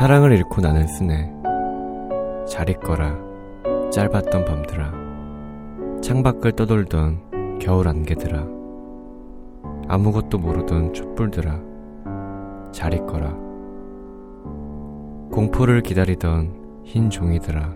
[0.00, 1.30] 사랑을 잃고 나는 쓰네.
[2.48, 3.18] 잘 있거라.
[3.92, 4.92] 짧았던 밤들아.
[6.00, 8.46] 창밖을 떠돌던 겨울 안개들아.
[9.88, 11.60] 아무것도 모르던 촛불들아.
[12.72, 13.28] 잘 있거라.
[15.32, 17.70] 공포를 기다리던 흰 종이들아.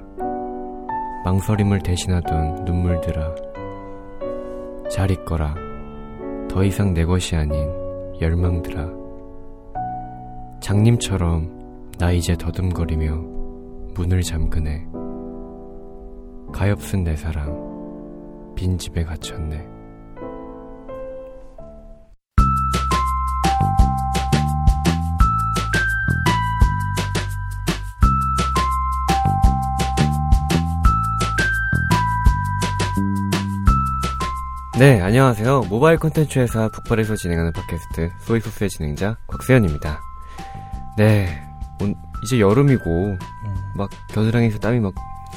[1.26, 3.34] 망설임을 대신하던 눈물들아.
[4.90, 5.54] 잘 있거라.
[6.48, 7.70] 더 이상 내 것이 아닌
[8.18, 8.88] 열망들아.
[10.60, 11.63] 장님처럼
[11.98, 13.14] 나 이제 더듬거리며
[13.94, 14.86] 문을 잠그네.
[16.52, 19.68] 가엾은 내 사랑, 빈 집에 갇혔네.
[34.78, 35.62] 네, 안녕하세요.
[35.68, 40.00] 모바일 콘텐츠 회사 북발에서 진행하는 팟캐스트 소이소스의 진행자 곽세현입니다.
[40.96, 41.43] 네, 온-
[42.24, 43.18] 이제 여름이고 음.
[43.76, 44.94] 막 겨드랑이에서 땀이 막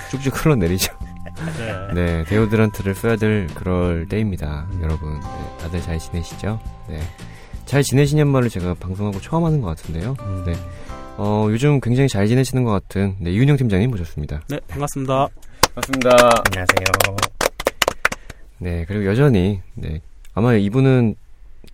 [0.10, 0.94] 쭉쭉 흘러내리죠.
[1.58, 1.94] 네.
[1.94, 5.20] 네, 데오드란트를 써야 될 그럴 때입니다, 여러분.
[5.20, 6.60] 네, 다들 잘 지내시죠?
[6.88, 7.00] 네.
[7.66, 10.16] 잘 지내시냔 말을 제가 방송하고 처음 하는 것 같은데요.
[10.22, 10.44] 음.
[10.46, 10.54] 네.
[11.18, 14.42] 어, 요즘 굉장히 잘 지내시는 것 같은, 네, 이윤영 팀장님 모셨습니다.
[14.48, 15.28] 네, 반갑습니다.
[15.76, 16.10] 반갑습니다.
[16.46, 17.18] 안녕하세요.
[18.60, 20.02] 네, 그리고 여전히, 네,
[20.34, 21.16] 아마 이분은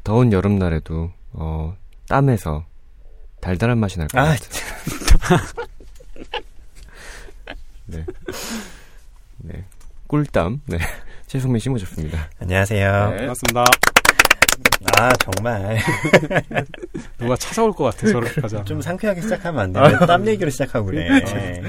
[0.04, 1.76] 더운 여름날에도, 어,
[2.10, 2.66] 땀에서
[3.42, 4.73] 달달한 맛이 날것 아, 같아요.
[7.86, 8.06] 네.
[9.38, 9.64] 네.
[10.08, 10.78] 꿀땀, 네.
[11.28, 12.30] 최성민 씨 모셨습니다.
[12.40, 13.10] 안녕하세요.
[13.12, 13.18] 네.
[13.18, 13.66] 반갑습니다.
[15.00, 15.78] 아, 정말.
[17.18, 18.64] 누가 찾아올 것 같아, 저를 가자.
[18.64, 21.08] 좀 상쾌하게 시작하면 안 되는데, 땀 얘기로 시작하고 그래.
[21.22, 21.62] 네.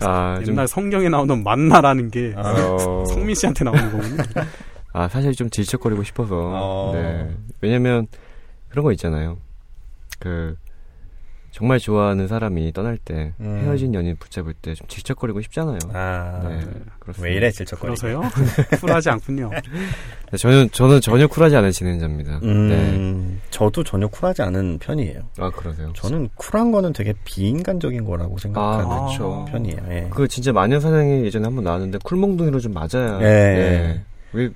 [0.00, 4.22] 아, 좀, 옛날 성경에 나오는 만나라는 게 어, 성민 씨한테 나오는 거군요.
[4.92, 6.34] 아, 사실 좀 질척거리고 싶어서.
[6.34, 6.92] 어.
[6.94, 7.30] 네.
[7.60, 8.06] 왜냐면,
[8.68, 9.38] 그런 거 있잖아요.
[10.18, 10.56] 그,
[11.58, 13.60] 정말 좋아하는 사람이 떠날 때, 음.
[13.64, 15.78] 헤어진 연인 붙잡을 때 좀 질척거리고 싶잖아요.
[15.92, 16.60] 아, 네.
[17.00, 17.22] 그렇습니다.
[17.28, 17.96] 왜 이래, 질척거리.
[17.96, 18.22] 그러세요?
[18.80, 19.50] 쿨하지 않군요.
[20.30, 22.38] 네, 저는, 저는 전혀 쿨하지 않은 진행자입니다.
[22.40, 22.46] 네.
[22.46, 25.20] 음, 저도 전혀 쿨하지 않은 편이에요.
[25.40, 25.92] 아, 그러세요?
[25.96, 29.44] 저는 쿨한 거는 되게 비인간적인 거라고 생각하는 아, 그쵸.
[29.50, 29.78] 편이에요.
[29.90, 30.06] 예.
[30.10, 33.18] 그 진짜 마녀사냥에 예전에 한번 나왔는데 쿨몽둥이로 좀 맞아야.
[33.18, 34.04] 네.
[34.32, 34.48] 왜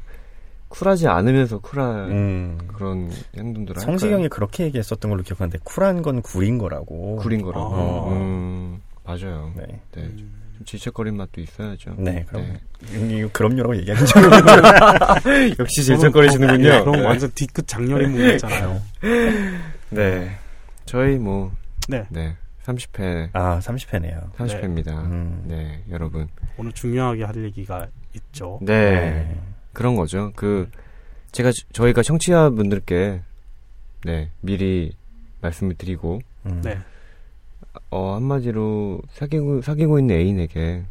[0.73, 3.83] 쿨하지 않으면서 쿨한 음, 그런 행동들을?
[3.83, 7.17] 성시경이 그렇게 얘기했었던 걸로 기억하는데, 쿨한 건 구린 거라고.
[7.17, 7.67] 구린 거라고.
[7.67, 8.13] 어.
[8.13, 9.53] 음, 맞아요.
[9.55, 9.81] 네.
[9.95, 10.09] 네.
[10.17, 11.95] 좀 질척거린 맛도 있어야죠.
[11.99, 12.59] 네, 그럼.
[12.91, 13.17] 네.
[13.19, 14.23] 이 그럼요라고 얘기하는 줄
[15.61, 16.69] 역시 질척거리시는군요.
[16.69, 18.83] 네, 그럼 완전 뒤끝 장렬 인물이잖아요.
[19.91, 20.31] 네.
[20.87, 21.53] 저희 뭐,
[21.89, 22.05] 네.
[22.09, 22.35] 네.
[22.65, 24.33] 30회, 아, 30회네요.
[24.37, 24.89] 30회입니다.
[25.05, 25.43] 음.
[25.47, 26.29] 네, 여러분.
[26.57, 28.59] 오늘 중요하게 할 얘기가 있죠.
[28.63, 29.29] 네.
[29.73, 30.33] 그런 거죠.
[30.37, 30.71] 그,
[31.33, 33.23] 제가, 저희가 청취자분들께,
[34.05, 34.93] 네, 미리
[35.41, 36.61] 말씀을 드리고, 음.
[36.63, 36.79] 네.
[37.91, 40.85] 어, 한마디로 사귀고, 사귀고 있는 애인에게,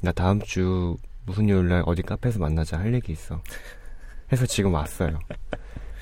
[0.00, 0.96] 나 다음 주
[1.26, 3.40] 무슨 요일 날 어디 카페에서 만나자 할 얘기 있어.
[4.32, 5.18] 해서 지금 왔어요.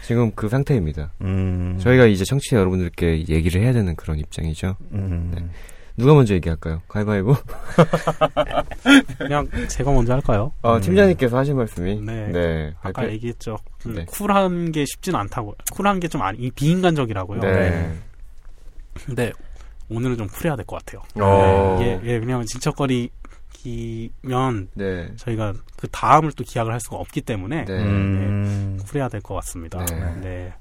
[0.04, 1.12] 지금 그 상태입니다.
[1.20, 1.78] 음.
[1.80, 4.76] 저희가 이제 청취자 여러분들께 얘기를 해야 되는 그런 입장이죠.
[4.92, 5.32] 음.
[5.34, 5.44] 네.
[5.96, 6.80] 누가 먼저 얘기할까요?
[6.88, 7.34] 가위바위보?
[9.18, 10.52] 그냥 제가 먼저 할까요?
[10.62, 10.80] 어, 음.
[10.80, 12.00] 팀장님께서 하신 말씀이.
[12.00, 12.28] 네.
[12.28, 12.74] 네.
[12.80, 13.58] 아까 발표- 얘기했죠.
[13.82, 14.04] 그 네.
[14.06, 15.54] 쿨한 게 쉽진 않다고.
[15.72, 17.40] 쿨한 게 좀 아니, 비인간적이라고요.
[17.40, 17.92] 네.
[19.06, 19.32] 근데
[19.90, 21.02] 오늘은 좀 쿨해야 될 것 같아요.
[21.20, 21.78] 어.
[21.80, 23.10] 이게 예, 왜냐면 질척거리면
[24.74, 25.12] 네.
[25.16, 27.72] 저희가 그 다음을 또 기약을 할 수가 없기 때문에 네.
[27.82, 28.80] 음.
[28.86, 29.84] 쿨해야 될 것 같습니다.
[29.86, 30.14] 네.
[30.20, 30.54] 네.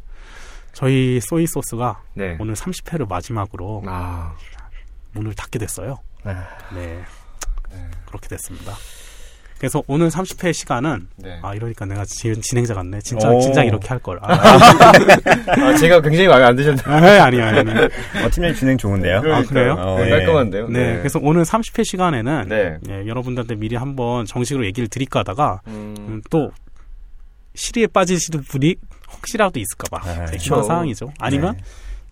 [0.74, 2.38] 저희 소이 소스가 네.
[2.40, 4.34] 오늘 30회를 마지막으로 아,
[5.14, 5.98] 문을 닫게 됐어요.
[6.24, 7.02] 아, 네.
[7.70, 7.78] 네.
[8.06, 8.74] 그렇게 됐습니다.
[9.62, 11.38] 그래서 오늘 30회 시간은 네.
[11.44, 13.00] 아 이러니까 내가 지, 진행자 같네.
[13.02, 13.40] 진짜 오.
[13.40, 14.18] 진작 이렇게 할 걸.
[14.24, 17.22] 아, 아, 제가 굉장히 마음에 안 드셨나요?
[17.22, 17.62] 아, 아니요, 아니요.
[18.26, 19.18] 어, 팀장님 진행 좋은데요?
[19.18, 19.74] 아, 그래요?
[19.74, 20.10] 어, 네, 예.
[20.10, 20.68] 깔끔한데요?
[20.68, 22.80] 네, 그래서 오늘 30회 시간에는 네.
[22.90, 26.50] 예, 여러분들한테 미리 한번 정식으로 얘기를 드릴까 하다가 음, 음, 또
[27.54, 28.78] 시리에 빠지시는 분이
[29.12, 30.38] 혹시라도 있을까봐 아, 네.
[30.44, 31.14] 그런 상황이죠.
[31.20, 31.56] 아니면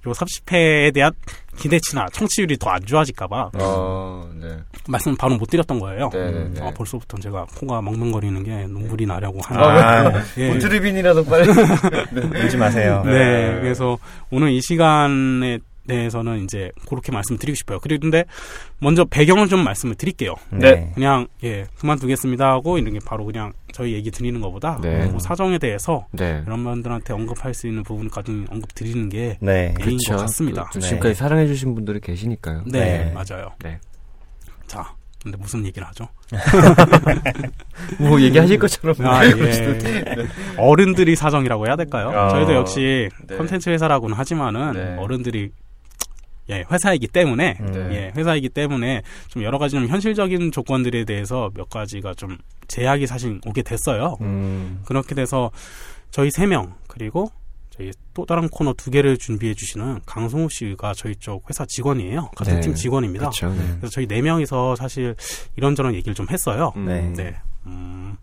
[0.08, 1.12] 요 30회에 대한
[1.58, 4.58] 기대치나 청취율이 더 안 좋아질까봐 어, 네.
[4.88, 6.10] 말씀 바로 못 드렸던 거예요.
[6.14, 6.62] 네, 네, 네.
[6.62, 9.64] 아, 벌써부터 제가 코가 멍멍거리는 게 눈물이 나려고 하는.
[9.64, 10.54] 아, 예.
[10.54, 11.50] 보트리빈이라도 빨리.
[12.46, 13.02] 울지 마세요.
[13.06, 13.60] 네, 네.
[13.62, 13.98] 그래서
[14.32, 17.80] 오늘 이 시간에 대해서는 이제 그렇게 말씀드리고 싶어요.
[17.82, 18.26] 그런데
[18.80, 20.36] 먼저 배경을 좀 말씀을 드릴게요.
[20.52, 20.92] 네.
[20.94, 25.06] 그냥 예 그만두겠습니다 하고 이런 게 바로 그냥 저희 얘기 드리는 것보다 네.
[25.06, 26.42] 뭐 사정에 대해서 네.
[26.44, 29.74] 그런 분들한테 언급할 수 있는 부분까지 언급 드리는 게 네.
[29.86, 30.14] 예인 그쵸.
[30.14, 30.70] 것 같습니다.
[30.74, 30.88] 또 네.
[30.88, 32.64] 지금까지 사랑해주신 분들이 계시니까요.
[32.66, 33.14] 네, 네.
[33.14, 33.52] 맞아요.
[33.64, 33.80] 네.
[34.68, 36.08] 자, 근데 무슨 얘기를 하죠?
[38.00, 38.96] 뭐 얘기하실 것처럼.
[39.06, 39.32] 아, 예.
[40.58, 42.10] 어른들이 사정이라고 해야 될까요?
[42.10, 43.36] 아, 저희도 역시 네.
[43.36, 44.96] 콘텐츠 회사라고는 하지만은 네.
[44.98, 45.52] 어른들이
[46.50, 47.72] 예, 회사이기 때문에 음.
[47.72, 47.90] 네.
[47.96, 52.38] 예, 회사이기 때문에 좀 여러 가지 좀 현실적인 조건들에 대해서 몇 가지가 좀
[52.68, 54.18] 제약이 사실 오게 됐어요.
[54.22, 54.82] 음.
[54.86, 55.52] 그렇게 돼서
[56.12, 57.32] 저희 세 명 그리고
[57.70, 62.32] 저희 또 다른 코너 두 개를 준비해 주시는 강성우 씨가 저희 쪽 회사 직원이에요.
[62.36, 62.62] 같은 네.
[62.62, 63.30] 팀 직원입니다.
[63.30, 63.50] 그렇죠.
[63.50, 63.76] 네.
[63.78, 65.16] 그래서 저희 네 명이서 사실
[65.56, 66.74] 이런저런 얘기를 좀 했어요.
[66.76, 67.36] 음, 네.
[67.66, 67.72] 네.
[67.72, 68.18] 음,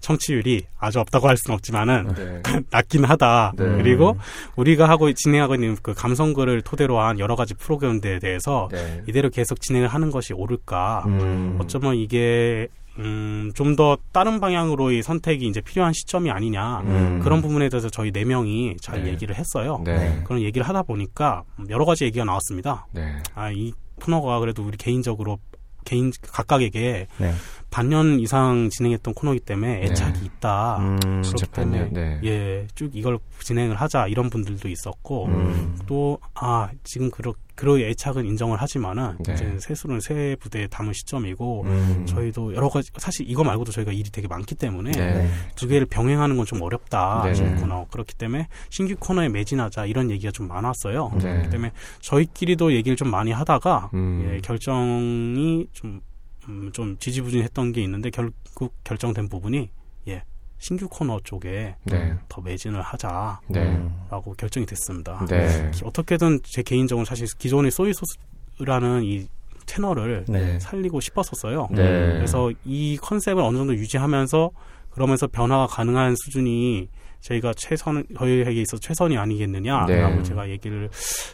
[0.00, 2.42] 청취율이 아주 없다고 할 수는 없지만은 네.
[2.70, 3.52] 낮긴 하다.
[3.56, 3.64] 네.
[3.76, 4.16] 그리고
[4.56, 9.02] 우리가 하고 진행하고 있는 그 감성글을 토대로 한 여러 가지 프로그램들에 대해서 네.
[9.08, 11.04] 이대로 계속 진행을 하는 것이 옳을까?
[11.06, 11.58] 음.
[11.60, 12.68] 어쩌면 이게
[12.98, 16.80] 음, 좀 더 다른 방향으로의 선택이 이제 필요한 시점이 아니냐.
[16.80, 17.20] 음.
[17.22, 19.10] 그런 부분에 대해서 저희 네 명이 잘 네.
[19.10, 19.82] 얘기를 했어요.
[19.84, 20.22] 네.
[20.24, 22.86] 그런 얘기를 하다 보니까 여러 가지 얘기가 나왔습니다.
[22.92, 23.18] 네.
[23.34, 25.38] 아, 이 코너가 그래도 우리 개인적으로
[25.84, 27.32] 개인 각각에게 네.
[27.70, 30.78] 반년 이상 진행했던 코너이기 때문에 애착이 있다.
[30.78, 31.22] 음.
[31.22, 32.20] 그렇기 때문에 네.
[32.24, 35.78] 예, 쭉 이걸 진행을 하자 이런 분들도 있었고 음.
[35.86, 39.32] 또아 지금 그러 그런 애착은 인정을 하지만은 네.
[39.32, 42.04] 이제 새술은 새 부대에 담을 시점이고 음.
[42.06, 45.14] 저희도 여러 가지 사실 이거 말고도 저희가 일이 되게 많기 때문에 네.
[45.14, 45.28] 네.
[45.54, 47.34] 두 개를 병행하는 건 좀 어렵다 네.
[47.34, 51.10] 신규 코너 그렇기 때문에 신규 코너에 매진하자 이런 얘기가 좀 많았어요.
[51.14, 51.32] 네.
[51.32, 54.30] 그렇기 때문에 저희끼리도 얘기를 좀 많이 하다가 음.
[54.30, 56.00] 예, 결정이 좀,
[56.48, 59.68] 음, 좀 지지부진했던 게 있는데 결국 결정된 부분이
[60.08, 60.22] 예,
[60.58, 62.14] 신규 코너 쪽에 네.
[62.28, 63.62] 더 매진을 하자라고 네.
[63.66, 64.06] 음.
[64.36, 65.24] 결정이 됐습니다.
[65.28, 65.70] 네.
[65.72, 69.26] 기- 어떻게든 제 개인적으로 사실 기존의 소이소스라는 이
[69.66, 70.58] 채널을 네.
[70.60, 71.68] 살리고 싶었었어요.
[71.72, 71.82] 네.
[72.14, 74.50] 그래서 이 컨셉을 어느 정도 유지하면서
[74.90, 76.88] 그러면서 변화가 가능한 수준이
[77.20, 80.22] 저희가 최선 저희에게 있어 최선이 아니겠느냐라고 네.
[80.22, 80.88] 제가 얘기를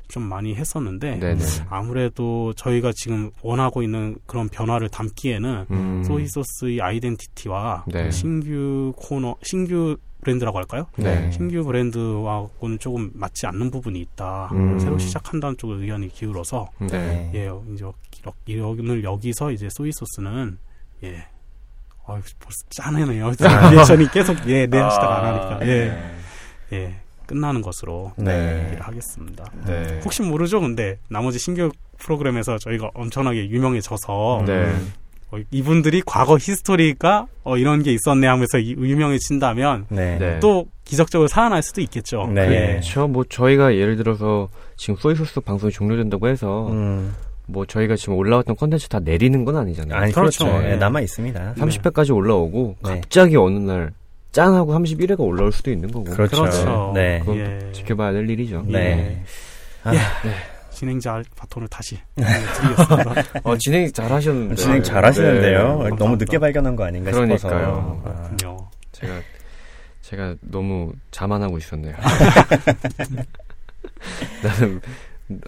[0.09, 1.35] 좀 많이 했었는데 네.
[1.35, 1.45] 네.
[1.69, 6.03] 아무래도 저희가 지금 원하고 있는 그런 변화를 담기에는 음.
[6.05, 8.11] 소이소스의 아이덴티티와 네.
[8.11, 10.87] 신규 코너 신규 브랜드라고 할까요?
[10.97, 11.31] 네.
[11.33, 14.51] 신규 브랜드와는 조금 맞지 않는 부분이 있다.
[14.53, 14.79] 음.
[14.79, 17.31] 새로 시작한다는 쪽에 의견이 기울어서 네.
[17.35, 17.85] 예 이제
[18.47, 20.59] 이- 오늘 여기서 이제 소이소스는
[21.03, 21.27] 예
[22.13, 23.33] 어, 벌써 짠해네요.
[23.71, 25.93] 리액션이 계속 예 내시다가 안 하니까 예
[26.73, 26.95] 예,
[27.27, 28.65] 끝나는 것으로 네.
[28.65, 29.45] 얘기를 하겠습니다.
[29.67, 30.01] 네.
[30.05, 30.61] 혹시 모르죠?
[30.61, 34.73] 근데 나머지 신규 프로그램에서 저희가 엄청나게 유명해져서 네.
[35.31, 40.19] 어, 이분들이 과거 히스토리가 어, 이런 게 있었네 하면서 이- 유명해진다면 네.
[40.19, 40.41] 네.
[40.41, 42.27] 또 기적적으로 살아날 수도 있겠죠.
[42.35, 42.43] 네.
[42.51, 42.67] 예.
[42.73, 43.07] 그렇죠.
[43.09, 47.15] 뭐 저희가 예를 들어서 지금 소이소스 방송이 종료된다고 해서 음.
[47.53, 49.99] 뭐 저희가 지금 올라왔던 콘텐츠 다 내리는 건 아니잖아요.
[49.99, 50.47] 아니 그렇죠.
[50.47, 50.63] 그렇죠.
[50.63, 50.73] 네.
[50.73, 51.55] 예, 남아 있습니다.
[51.59, 53.01] 30회까지 올라오고 네.
[53.01, 53.93] 갑자기 어느 날
[54.33, 56.05] 짠하고 31회가 올라올 수도 있는 거고.
[56.05, 56.41] 그렇죠.
[56.43, 56.93] 그렇죠.
[56.95, 57.21] 네.
[57.21, 57.59] 그건 예.
[57.59, 58.65] 또 지켜봐야 될 일이죠.
[58.67, 58.79] 네.
[58.79, 59.23] 예.
[59.85, 59.99] 아, 예.
[60.71, 63.41] 진행자 바톤을 다시 네, 드리겠습니다.
[63.45, 64.55] 어, 진행 잘 하셨는데.
[64.57, 65.83] 진행 잘 하시는데요.
[65.83, 65.91] 네.
[65.97, 66.17] 너무.
[66.17, 67.39] 늦게 발견한 거 아닌가 그러니까요.
[67.39, 68.01] 싶어서.
[68.05, 68.57] 아, 그렇군요.
[68.93, 69.13] 제가,
[70.01, 71.95] 제가 너무 자만하고 있었네요.
[74.43, 74.81] 나는,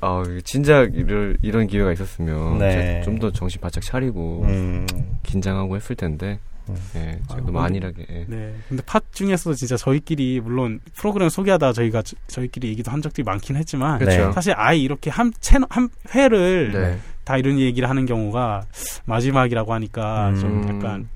[0.00, 2.58] 아, 진작 이럴, 이런 기회가 있었으면.
[2.58, 3.02] 네.
[3.04, 4.86] 좀더 정신 바짝 차리고, 음.
[5.22, 6.38] 긴장하고 했을 텐데.
[6.69, 6.76] 음.
[6.96, 8.06] 예, 제가 아, 너무 근데- 안일하게.
[8.08, 8.25] 예.
[8.26, 8.54] 네.
[8.69, 13.56] 근데 팟 중에서도 진짜 저희끼리 물론 프로그램 소개하다 저희가 저, 저희끼리 얘기도 한 적들이 많긴
[13.56, 14.32] 했지만 그렇죠.
[14.32, 16.98] 사실 아예 이렇게 한 채널 한 회를 네.
[17.25, 18.64] 다 이런 얘기를 하는 경우가
[19.04, 20.34] 마지막이라고 하니까 음.
[20.36, 21.08] 좀 약간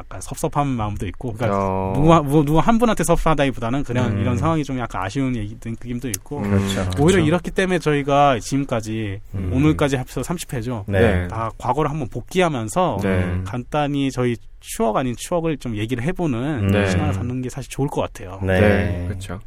[0.00, 4.20] 약간 섭섭한 마음도 있고 그러니까 어, 누가 뭐, 누가 한 분한테 섭섭하다기보다는 그냥 음.
[4.20, 6.50] 이런 상황이 좀 약간 아쉬운 얘기 느낌도 있고 음.
[6.50, 6.80] 그렇죠.
[6.98, 7.18] 오히려 그렇죠.
[7.20, 9.50] 이렇기 때문에 저희가 지금까지 음.
[9.52, 10.84] 오늘까지 합쳐서 30회죠.
[10.86, 11.28] 네.
[11.28, 13.40] 다 과거를 한번 복귀하면서 네.
[13.44, 16.88] 간단히 저희 추억 아닌 추억을 좀 얘기를 해보는 네.
[16.88, 18.40] 시간을 갖는 게 사실 좋을 것 같아요.
[18.42, 18.60] 네.
[18.60, 19.04] 네.
[19.08, 19.40] 그렇죠.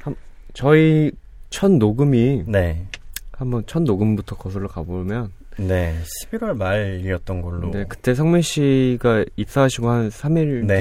[0.00, 0.14] 한,
[0.54, 1.12] 저희
[1.50, 2.86] 첫 녹음이, 네.
[3.32, 5.94] 한번 첫 녹음부터 거슬러 가보면, 네.
[6.30, 7.70] 11월 말이었던 걸로.
[7.70, 10.80] 네, 그때 성민 씨가 입사하시고 한 3일 네.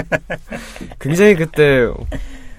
[1.00, 1.88] 굉장히 그때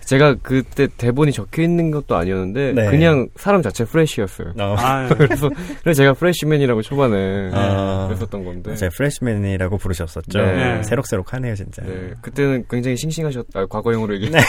[0.06, 2.90] 제가 그때 대본이 적혀 있는 것도 아니었는데 네.
[2.90, 4.54] 그냥 사람 자체 프레시였어요.
[4.60, 5.50] 어, 아, 그래서
[5.82, 8.06] 그래서 제가 프레시맨이라고 초반에 아.
[8.08, 8.76] 그랬었던 건데.
[8.76, 10.40] 제 프레시맨이라고 부르셨었죠.
[10.40, 10.84] 네.
[10.84, 11.82] 새록새록하네요, 진짜.
[11.84, 13.48] 네, 그때는 굉장히 싱싱하셨.
[13.56, 14.30] 아, 과거형으로 얘기.
[14.30, 14.40] 네.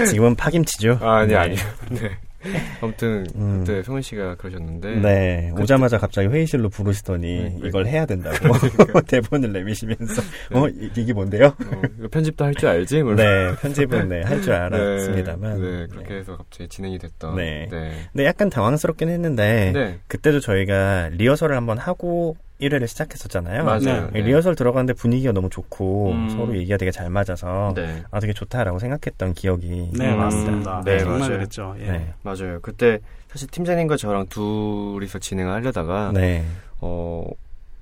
[0.06, 0.98] 지금은 파김치죠.
[1.02, 1.36] 아, 아니 네.
[1.36, 1.58] 아니요.
[1.90, 2.10] 네.
[2.80, 3.58] 아무튼 음.
[3.64, 4.96] 그때 성민 씨가 그러셨는데.
[4.96, 8.36] 네, 오자마자 갑자기 회의실로 부르시더니 네, 이걸 해야 된다고
[9.08, 10.22] 대본을 내미시면서
[10.52, 11.46] 어 이- 이게 뭔데요?
[11.46, 13.02] 어, 편집도 할 줄 알지?
[13.02, 15.60] 뭐 네, 편집은 네, 할줄 네, 알았습니다만.
[15.60, 17.36] 네, 그렇게 해서 갑자기 진행이 됐던.
[17.36, 17.68] 네.
[17.70, 17.92] 네.
[18.12, 19.98] 근데 약간 당황스럽긴 했는데 네.
[20.06, 23.64] 그때도 저희가 리허설을 한번 하고 1회를 시작했었잖아요.
[23.64, 23.80] 맞아요.
[23.80, 24.10] 네.
[24.12, 24.20] 네.
[24.22, 26.28] 리허설 들어갔는데 분위기가 너무 좋고 음.
[26.30, 28.02] 서로 얘기가 되게 잘 맞아서 네.
[28.10, 30.82] 아 되게 좋다라고 생각했던 기억이 네, 음, 맞습니다.
[30.84, 31.32] 네, 정말 맞아요.
[31.34, 31.74] 그랬죠.
[31.80, 31.90] 예.
[31.90, 32.14] 네.
[32.22, 32.58] 맞아요.
[32.62, 36.44] 그때 사실 팀장님과 저랑 둘이서 진행을 하려다가 네.
[36.80, 37.24] 어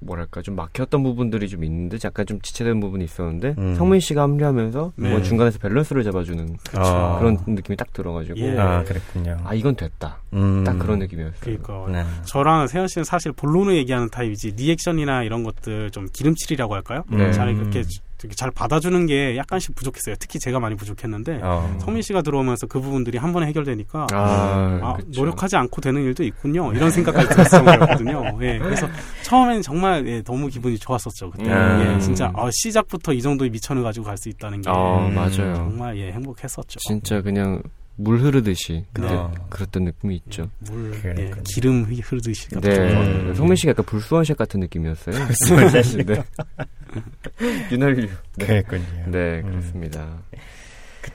[0.04, 3.74] 뭐랄까 좀 막혔던 부분들이 좀 있는데 약간 좀 지체된 부분이 있었는데 음.
[3.74, 5.10] 성민 씨가 합류하면서 네.
[5.10, 7.16] 뭐 중간에서 밸런스를 잡아주는 아.
[7.18, 8.58] 그런 느낌이 딱 들어가지고 예.
[8.58, 9.38] 아, 그랬군요.
[9.44, 10.64] 아 이건 됐다 음.
[10.64, 11.38] 딱 그런 느낌이었어요.
[11.40, 12.04] 그러니까 네.
[12.24, 17.04] 저랑 세현 씨는 사실 본론을 얘기하는 타입이지 리액션이나 이런 것들 좀 기름칠이라고 할까요?
[17.08, 17.32] 네.
[17.32, 17.82] 잘 그렇게
[18.22, 20.14] 되게 잘 받아주는 게 약간씩 부족했어요.
[20.20, 21.76] 특히 제가 많이 부족했는데 어.
[21.80, 24.98] 성민 씨가 들어오면서 그 부분들이 한 번에 해결되니까 아, 아.
[25.08, 26.72] 노력하지 않고 되는 일도 있군요.
[26.72, 28.38] 이런 생각까지 들었을 정도였거든요.
[28.42, 28.88] 예, 그래서
[29.24, 31.30] 처음에는 정말 예, 너무 기분이 좋았었죠.
[31.30, 31.94] 그때 음.
[31.96, 34.72] 예, 진짜 아, 시작부터 이 정도의 미천을 가지고 갈 수 있다는 게아
[35.08, 35.14] 음.
[35.16, 35.54] 맞아요.
[35.56, 36.78] 정말 예, 행복했었죠.
[36.86, 37.60] 진짜 그냥
[37.96, 39.18] 물 흐르듯이 그때 네.
[39.50, 40.48] 그랬던 느낌이 있죠.
[40.70, 41.30] 물, 예.
[41.44, 43.34] 기름 흐- 흐르듯이 같은 네, 정도.
[43.34, 45.14] 성민 씨가 약간 불수원샷 같은 느낌이었어요.
[45.26, 46.04] 불수원샷이요?
[46.06, 46.22] 네.
[47.72, 48.08] 윤활유.
[48.36, 48.46] 네.
[48.46, 48.82] 그랬군요.
[49.08, 49.50] 네, 음.
[49.50, 50.18] 그렇습니다.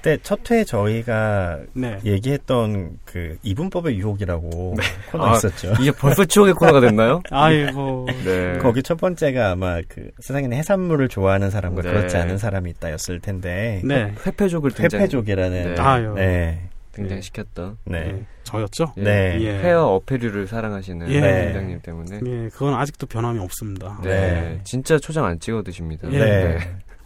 [0.08, 2.00] 그때 첫 회 저희가 네.
[2.06, 4.76] 얘기했던 그 이분법의 유혹이라고
[5.12, 5.74] 코너 아, 있었죠.
[5.82, 7.22] 이게 벌써 추억의 코너가 됐나요?
[7.32, 8.08] 아이고.
[8.24, 8.58] 네.
[8.60, 11.90] 거기 첫 번째가 아마 그 세상에는 해산물을 좋아하는 사람과 네.
[11.90, 14.14] 그렇지 않은 사람이 있다였을 텐데 네.
[14.26, 15.82] 회패족을 등장, 회패족이라는 네.
[15.82, 16.14] 아유.
[16.16, 16.70] 네.
[16.94, 17.98] 등장시켰던 네.
[18.08, 18.94] 예, 저였죠?
[18.98, 19.02] 예.
[19.04, 19.38] 네.
[19.42, 19.60] 예.
[19.60, 21.22] 헤어 어패류를 사랑하시는 예.
[21.46, 24.00] 팀장님 때문에 예, 그건 아직도 변함이 없습니다.
[24.02, 24.10] 네.
[24.10, 24.62] 네.
[24.64, 26.08] 진짜 초장 안 찍어 드십니다.
[26.12, 26.18] 예.
[26.18, 26.58] 네.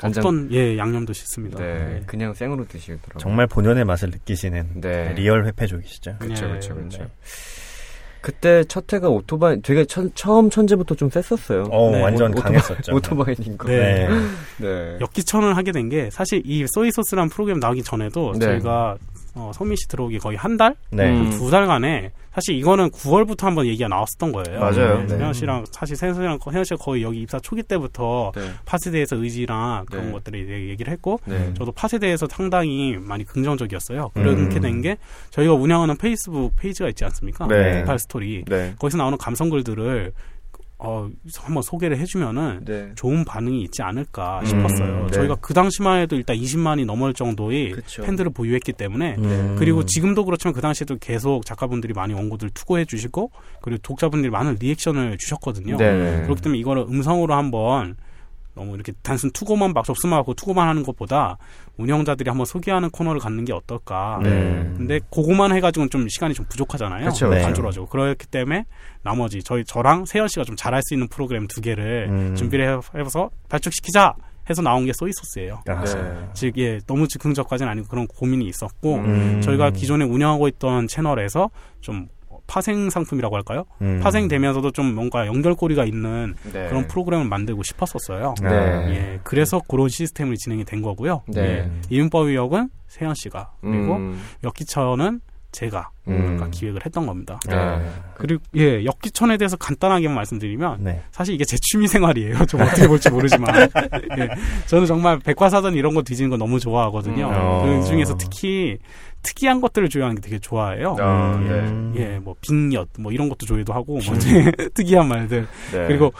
[0.02, 1.60] 간장 어떤 예 양념도 싫습니다.
[1.60, 2.04] 네, 예.
[2.06, 3.18] 그냥 생으로 드시더라고요.
[3.20, 5.14] 정말 본연의 맛을 느끼시는 네.
[5.14, 6.16] real 회패족이시죠.
[6.20, 6.50] 그렇죠, 예.
[6.50, 6.98] 그렇죠, 그렇죠.
[7.04, 7.08] 네.
[8.22, 11.64] 그때 첫 회가 오토 바이 되게 천- 처음 천재부터 좀 셌었어요.
[11.72, 12.02] 어, 네.
[12.04, 12.94] 완전 오토 바이- 강했었죠.
[12.96, 13.68] 오토 바이닝거.
[13.68, 14.08] 네.
[14.08, 14.20] 네.
[14.60, 14.98] 네.
[15.02, 18.46] 역기천을 하게 된 게 사실 이 소이 소스란 프로그램 나오기 전에도 네.
[18.46, 18.96] 저희가
[19.34, 20.76] 어, 성민 씨 들어오기 거의 한 달?
[20.92, 21.10] 네.
[21.10, 21.32] 음.
[21.32, 24.60] 두 달간에 사실 이거는 9월부터 한번 얘기가 나왔었던 거예요.
[24.60, 24.98] 맞아요.
[25.00, 25.06] 네.
[25.08, 25.18] 네.
[25.18, 28.52] 세현 씨랑 사실 씨랑 세현 씨가 거의 여기 입사 초기 때부터 네.
[28.66, 30.12] 팟에 대해서 의지랑 그런 네.
[30.14, 31.54] 것들을 얘기를 했고 네.
[31.56, 34.12] 저도 팟에 대해서 상당히 많이 긍정적이었어요.
[34.16, 34.24] 음.
[34.24, 34.98] 그렇게 된 게
[35.30, 37.46] 저희가 운영하는 페이스북 페이지가 있지 않습니까?
[37.48, 37.84] 네.
[37.84, 38.44] 팔 스토리.
[38.48, 38.74] 네.
[38.80, 40.14] 거기서 나오는 감성글들을
[40.84, 41.08] 어,
[41.38, 42.92] 한번 소개를 해주면은 네.
[42.96, 45.06] 좋은 반응이 있지 않을까 음, 싶었어요.
[45.06, 45.12] 네.
[45.12, 48.02] 저희가 그 당시만 해도 일단 20만이 넘을 정도의 그쵸.
[48.02, 49.56] 팬들을 보유했기 때문에 음.
[49.60, 53.30] 그리고 지금도 그렇지만 그 당시에도 계속 작가분들이 많이 원고들 투고해 주시고
[53.62, 55.78] 그리고 독자분들이 많은 reaction을 주셨거든요.
[55.78, 56.24] 네.
[56.24, 57.96] 그렇기 때문에 이거를 음성으로 한번
[58.54, 61.38] 너무 이렇게 단순 투고만 막 접수만 하고 투고만 하는 것보다
[61.78, 64.20] 운영자들이 한번 소개하는 코너를 갖는 게 어떨까.
[64.22, 64.30] 네.
[64.78, 67.06] 근데 그거만 해가지고는 좀 시간이 좀 부족하잖아요.
[67.10, 67.42] 그쵸, 네.
[67.42, 68.66] 단조라지고 그렇기 때문에
[69.04, 72.36] 나머지 저희 저랑 세현 씨가 좀 잘할 수 있는 프로그램 두 개를 음.
[72.36, 74.14] 준비를 해- 해서 발족시키자
[74.50, 75.62] 해서 나온 게 소이소스예요.
[75.70, 76.28] 아, 네.
[76.34, 79.42] 즉, 예, 너무 즉흥적까지는 아니고 그런 고민이 있었고 음.
[79.42, 82.08] 저희가 기존에 운영하고 있던 채널에서 좀
[82.52, 83.64] 파생 상품이라고 할까요?
[83.82, 84.02] 음.
[84.04, 86.68] 파생되면서도 좀 뭔가 연결고리가 있는 네.
[86.68, 88.36] 그런 프로그램을 만들고 싶었었어요.
[88.42, 88.50] 네.
[88.90, 91.22] 예, 그래서 그런 시스템이 진행이 된 거고요.
[91.28, 91.42] 네.
[91.42, 94.22] 예, 이윤법 위역은 세현 씨가 그리고 음.
[94.44, 95.22] 역기천은
[95.54, 96.18] 제가 음.
[96.18, 97.40] 그러니까 기획을 했던 겁니다.
[97.48, 97.56] 네.
[98.16, 101.04] 그리고 예, 역기천에 대해서 간단하게만 말씀드리면 네.
[101.12, 102.46] 사실 이게 제 취미 생활이에요.
[102.48, 103.54] 좀 어떻게 볼지 모르지만
[104.20, 104.30] 예,
[104.68, 107.28] 저는 정말 백과사전 이런 거 뒤지는 거 너무 좋아하거든요.
[107.28, 107.34] 음.
[107.34, 107.64] 어.
[107.64, 108.78] 그 중에서 특히
[109.24, 110.96] 특이한 것들을 조회하는 게 되게 좋아해요.
[111.00, 111.50] 아, 네.
[111.60, 111.94] 음.
[111.98, 114.16] 예, 뭐 빅엿 뭐 이런 것도 조회도 하고 뭐
[114.74, 115.88] 특이한 말들 네.
[115.88, 116.14] 그리고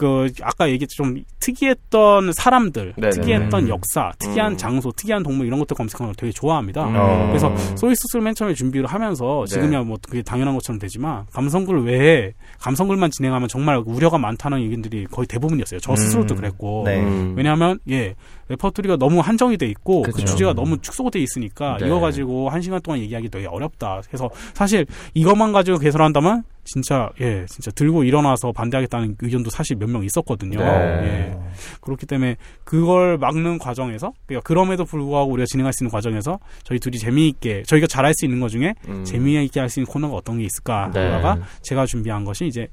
[0.00, 3.10] 그 아까 얘기했죠 좀 특이했던 사람들, 네네네.
[3.10, 3.68] 특이했던 음.
[3.68, 4.56] 역사, 특이한 음.
[4.56, 6.88] 장소, 특이한 동물 이런 것들 검색하는 걸 되게 좋아합니다.
[6.88, 6.96] 음.
[6.96, 7.26] 어.
[7.26, 9.54] 그래서 소이소스를 맨 처음에 준비를 하면서 네.
[9.54, 15.26] 지금이야 뭐 그게 당연한 것처럼 되지만 감성글 외에 감성글만 진행하면 정말 우려가 많다는 의견들이 거의
[15.26, 15.80] 대부분이었어요.
[15.80, 16.36] 저 스스로도 음.
[16.36, 17.00] 그랬고 네.
[17.00, 17.34] 음.
[17.36, 18.14] 왜냐하면 예
[18.48, 20.28] 레퍼토리가 너무 한정이 돼 있고 그 그쵸.
[20.28, 21.86] 주제가 너무 축소돼 있으니까 네.
[21.86, 24.00] 이거 가지고 한 시간 동안 얘기하기 되게 어렵다.
[24.06, 30.04] 그래서 사실 이것만 가지고 개설한다면 진짜 예 진짜 들고 일어나서 반대하겠다는 의견도 사실 몇 명
[30.04, 30.58] 있었거든요.
[30.60, 30.64] 네.
[30.64, 31.38] 예
[31.80, 36.98] 그렇기 때문에 그걸 막는 과정에서 그러니까 그럼에도 불구하고 우리가 진행할 수 있는 과정에서 저희 둘이
[36.98, 39.04] 재미있게 저희가 잘할 수 있는 것 중에 음.
[39.04, 41.10] 재미있게 할 수 있는 코너가 어떤 게 있을까 네.
[41.10, 42.68] 하다가 제가 준비한 것이 이제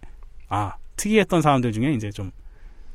[0.50, 2.32] 아 특이했던 사람들 중에 이제 좀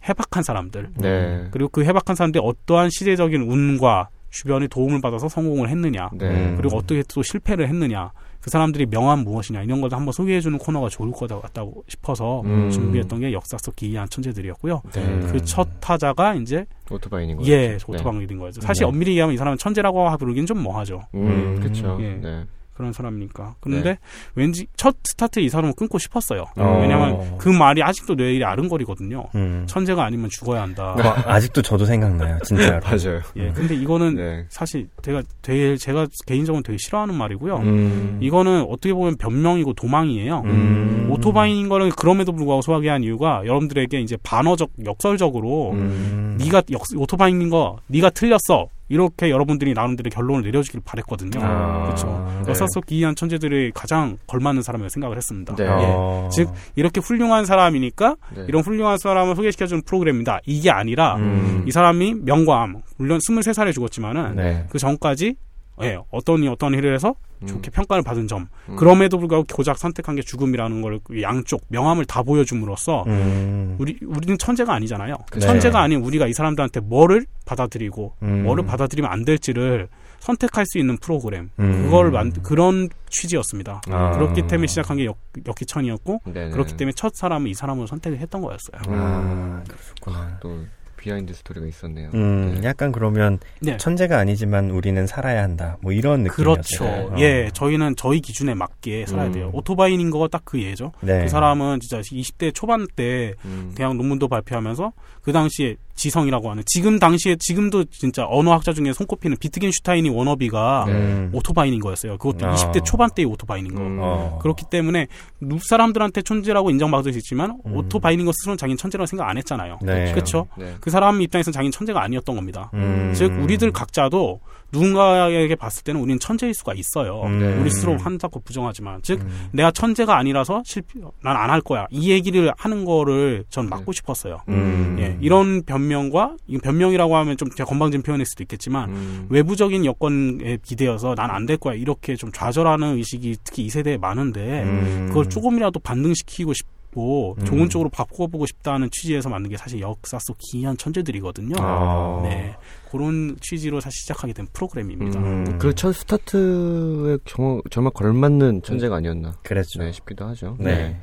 [0.08, 1.48] 해박한 사람들 네.
[1.50, 6.28] 그리고 그 해박한 사람들이 어떠한 시대적인 운과 주변의 도움을 받아서 성공을 했느냐 네.
[6.28, 6.56] 음.
[6.56, 8.10] 그리고 어떻게 또 실패를 했느냐
[8.42, 12.70] 그 사람들이 명함 무엇이냐 이런 것을 한번 소개해주는 코너가 좋을 것 같다고 싶어서 음.
[12.70, 15.00] 준비했던 게 역사 속 기이한 천재들이었고요 네.
[15.00, 15.28] 음.
[15.30, 17.50] 그첫 타자가 이제 오토바이인 거죠.
[17.50, 18.88] 예 오토방일인 거죠 사실 네.
[18.88, 21.60] 엄밀히 얘기하면 이 사람은 천재라고 부르긴 좀 뭐하죠 음, 음.
[21.60, 21.96] 그렇죠.
[22.00, 22.18] 예.
[22.20, 22.44] 네.
[22.74, 23.98] 그런 사람이니까 그런데 네.
[24.34, 26.78] 왠지 첫 스타트에 이 사람을 끊고 싶었어요 어.
[26.80, 29.64] 왜냐하면 그 말이 아직도 뇌일이 아른거리거든요 음.
[29.66, 32.80] 천재가 아니면 죽어야 한다 와, 아직도 저도 생각나요, 진짜.
[32.84, 33.20] 맞아요.
[33.36, 34.46] 예 근데 이거는 네.
[34.48, 37.56] 사실 제가 되게 제가 개인적으로 되게 싫어하는 말이고요.
[37.58, 38.18] 음.
[38.20, 40.42] 이거는 어떻게 보면 변명이고 도망이에요.
[40.44, 41.08] 음.
[41.10, 46.38] 오토바이인 거는 그럼에도 불구하고 소화하게 한 이유가 여러분들에게 이제 반어적 역설적으로 음.
[46.40, 51.40] 네가 역, 오토바이인 거 네가 틀렸어 이렇게 여러분들이 나름대로 결론을 내려주길 바랬거든요.
[51.42, 51.84] 아.
[51.84, 52.26] 그렇죠.
[52.42, 52.48] 네.
[52.48, 55.56] 역사 속 기이한 천재들이 가장 걸맞는 사람이라고 생각을 했습니다.
[55.56, 55.64] 네.
[55.64, 55.68] 예.
[55.70, 56.28] 어.
[56.30, 58.44] 즉 이렇게 훌륭한 사람이니까 네.
[58.48, 60.40] 이런 훌륭한 사람을 소개시켜주는 프로그램이다.
[60.44, 61.64] 이게 아니라 음.
[61.66, 64.66] 이 사람이 명과암 물론 23살에 죽었지만은 네.
[64.68, 65.36] 그 전까지
[65.84, 67.46] 예, 어떤 이 어떤 일을 해서 음.
[67.46, 68.76] 좋게 평가를 받은 점 음.
[68.76, 73.76] 그럼에도 불구하고 고작 선택한 게 죽음이라는 걸 양쪽 명함을 다 보여줌으로써 음.
[73.78, 75.16] 우리 우리는 천재가 아니잖아요.
[75.30, 75.46] 그 네.
[75.46, 78.42] 천재가 아닌 우리가 이 사람들한테 뭐를 받아들이고 음.
[78.44, 79.88] 뭐를 받아들이면 안 될지를
[80.20, 81.84] 선택할 수 있는 프로그램 음.
[81.84, 83.82] 그걸 만 그런 취지였습니다.
[83.90, 84.12] 아.
[84.12, 86.50] 그렇기 때문에 시작한 게 역, 역기천이었고 네네.
[86.50, 88.82] 그렇기 때문에 첫 사람은 이 사람을 선택을 했던 거였어요.
[88.86, 90.38] 아, 그렇구나.
[90.40, 90.64] 또
[91.02, 92.10] behind story가 있었네요.
[92.14, 92.68] 음, 네.
[92.68, 93.76] 약간 그러면 네.
[93.76, 95.76] 천재가 아니지만 우리는 살아야 한다.
[95.80, 96.84] 뭐 이런 그렇죠.
[96.84, 97.14] 느낌이었어요.
[97.14, 97.18] 어.
[97.18, 99.32] 예, 저희는 저희 기준에 맞게 살아야 음.
[99.32, 99.50] 돼요.
[99.52, 100.92] 오토바이인 거딱그 예죠.
[101.00, 101.22] 네.
[101.24, 103.72] 그 사람은 진짜 20대 초반 때 음.
[103.76, 104.92] 대학 논문도 발표하면서
[105.22, 111.30] 그 당시에 지성이라고 하는 지금 당시에 지금도 진짜 언어학자 중에 손꼽히는 비트겐슈타인이 wannabe가 음.
[111.32, 112.18] 오토 바이닝거였어요.
[112.18, 112.54] 그것도 아.
[112.54, 113.80] 20대 초반 때의 오토 바이닝거.
[113.80, 113.98] 음.
[114.00, 114.38] 어.
[114.42, 115.06] 그렇기 때문에
[115.40, 117.76] 룩 사람들한테 천재라고 인정받을 수 있지만 음.
[117.76, 119.78] 오토 바이닝거 스스로는 자기는 천재라고 생각 안 했잖아요.
[119.82, 120.12] 네.
[120.12, 120.48] 그렇죠.
[120.58, 120.74] 네.
[120.80, 122.70] 그 사람 입장에서는 자기는 천재가 아니었던 겁니다.
[122.74, 123.12] 음.
[123.14, 124.40] 즉 우리들 각자도
[124.72, 127.22] 누군가에게 봤을 때는 우리는 천재일 수가 있어요.
[127.24, 127.58] 음.
[127.60, 129.48] 우리 스스로 한다고 부정하지만 즉 음.
[129.52, 134.40] 내가 천재가 아니라서 실패 난 안 할 거야 이 얘기를 하는 거를 전 막고 싶었어요.
[134.48, 134.96] 음.
[134.98, 139.26] 예, 이런 변명과 이 변명이라고 하면 좀 제가 건방진 표현일 수도 있겠지만 음.
[139.28, 144.62] 외부적인 여건에 기대어서 난 안 될 거야 이렇게 좀 좌절하는 의식이 특히 이 세대에 많은데
[144.62, 145.06] 음.
[145.08, 147.44] 그걸 조금이라도 반등시키고 싶고 음.
[147.44, 151.56] 좋은 쪽으로 바꿔보고 싶다는 취지에서 만든 게 사실 역사 속 기이한 천재들이거든요.
[151.58, 152.20] 아.
[152.22, 152.54] 네,
[152.92, 155.18] 그런 취지로 사실 시작하게 된 프로그램입니다.
[155.18, 155.58] 음.
[155.58, 159.80] 그첫 스타트에 정, 정말 걸맞는 천재가 아니었나 그랬죠.
[159.82, 160.56] 네, 싶기도 하죠.
[160.60, 160.96] 네.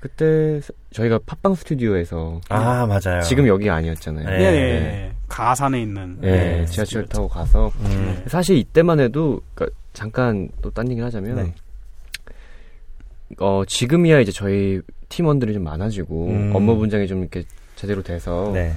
[0.00, 3.20] 그때 스- 저희가 팟빵 스튜디오에서 아, 맞아요.
[3.22, 4.26] 지금 여기 아니었잖아요.
[4.28, 4.38] 네.
[4.38, 4.50] 네,
[4.80, 5.12] 네.
[5.28, 8.24] 가산에 있는 네, 네, 지하철 타고 가서 음.
[8.26, 11.54] 사실 이때만 해도 그러니까 잠깐 또 딴 얘기를 하자면 네.
[13.38, 16.52] 어 지금이야 이제 저희 팀원들이 좀 많아지고 음.
[16.54, 17.44] 업무 분장이 좀 이렇게
[17.76, 18.72] 제대로 돼서 네.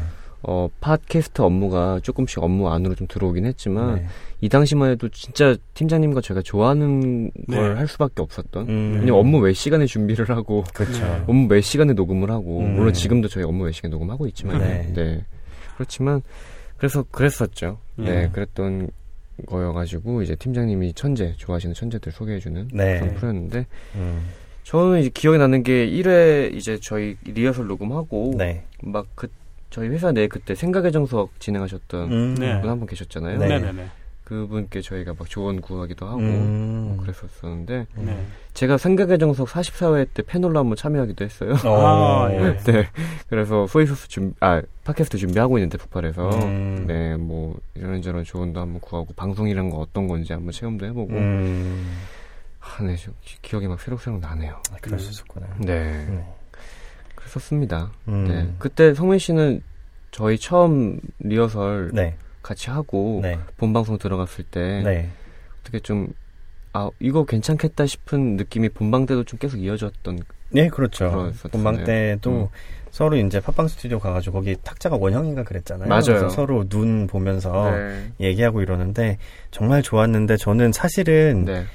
[0.47, 4.07] 어 팟캐스트 업무가 조금씩 업무 안으로 좀 들어오긴 했지만 네.
[4.41, 7.57] 이 당시만 해도 진짜 팀장님과 저희가 좋아하는 네.
[7.57, 8.91] 걸할 수밖에 없었던 음.
[8.93, 11.03] 왜냐면 업무 외 시간에 준비를 하고 그렇죠.
[11.03, 11.23] 네.
[11.27, 12.75] 업무 외 시간에 녹음을 하고 음.
[12.75, 14.93] 물론 지금도 저희 업무 외 시간에 녹음하고 있지만 네.
[14.93, 15.25] 네.
[15.75, 16.21] 그렇지만
[16.77, 17.79] 그래서 그랬었죠.
[17.95, 18.29] 네, 네.
[18.31, 18.89] 그랬던
[19.47, 22.99] 거여가지고 이제 팀장님이 천재 좋아하시는 천재들 소개해주는 네.
[22.99, 24.29] 그런 프로였는데 음.
[24.63, 28.63] 저는 이제 기억에 나는 게 1회 이제 저희 리허설 녹음하고 네.
[28.81, 29.27] 막그
[29.75, 32.35] 저희 회사 내 그때 생각의 정석 진행하셨던 음.
[32.35, 32.61] 네.
[32.61, 33.39] 분한 분 계셨잖아요.
[33.39, 33.59] 네.
[33.59, 33.85] 네.
[34.23, 36.93] 그분께 저희가 막 조언 구하기도 하고 음.
[36.95, 38.25] 뭐 그랬었었는데 네.
[38.53, 41.55] 제가 생각의 정석 44회 때 패널로 한번 참여하기도 했어요.
[41.65, 42.25] 어.
[42.25, 42.55] 아, 예.
[42.63, 42.87] 네.
[43.27, 46.29] 그래서 소이소스 준, 아, 팟캐스트 준비하고 있는데, 폭발해서.
[46.45, 46.85] 음.
[46.87, 51.11] 네, 뭐, 이런저런 조언도 한번 구하고, 방송이란 거 어떤 건지 한번 체험도 해보고.
[51.13, 51.97] 음.
[52.61, 54.53] 아, 네, 기- 기억이 막 새록새록 나네요.
[54.71, 55.47] 아, 그럴 수 있었구나.
[55.59, 56.23] 네.
[57.25, 57.29] 네.
[57.29, 57.91] 그랬었습니다.
[58.07, 58.27] 음.
[58.27, 58.53] 네.
[58.59, 59.61] 그때 성민 씨는
[60.11, 62.15] 저희 처음 리허설 네.
[62.41, 63.39] 같이 하고, 네.
[63.57, 65.09] 본 방송 들어갔을 때, 네.
[65.61, 66.07] 어떻게 좀,
[66.73, 70.19] 아, 이거 괜찮겠다 싶은 느낌이 본방 때도 좀 계속 이어졌던,
[70.51, 71.33] 네, 그렇죠.
[71.51, 72.47] 본방 때도 음.
[72.91, 75.89] 서로 이제 팟빵 스튜디오 가가지고 거기 탁자가 원형인가 그랬잖아요.
[75.89, 76.29] 맞아요.
[76.29, 78.11] 서로 눈 보면서 네.
[78.21, 79.17] 얘기하고 이러는데
[79.51, 81.65] 정말 좋았는데 저는 사실은 네.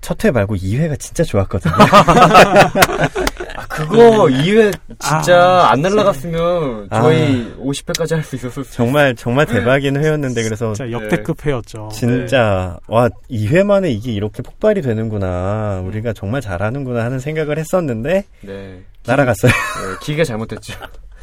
[0.00, 1.72] 첫회 말고 2회가 진짜 좋았거든요.
[3.68, 7.02] 아, 그거 2회 진짜 안 날라갔으면 아.
[7.02, 11.88] 저희 50회까지 할 수 있었을 수 정말 정말 대박인 회였는데 그래서 진짜 역대급 회였죠.
[11.92, 15.82] 진짜 와 2회 만에 이게 이렇게 폭발이 되는구나.
[15.86, 18.82] 우리가 정말 잘하는구나 하는 생각을 했었는데 네.
[19.06, 19.52] 날아갔어요.
[19.52, 20.74] 네, 기계가 잘못했죠.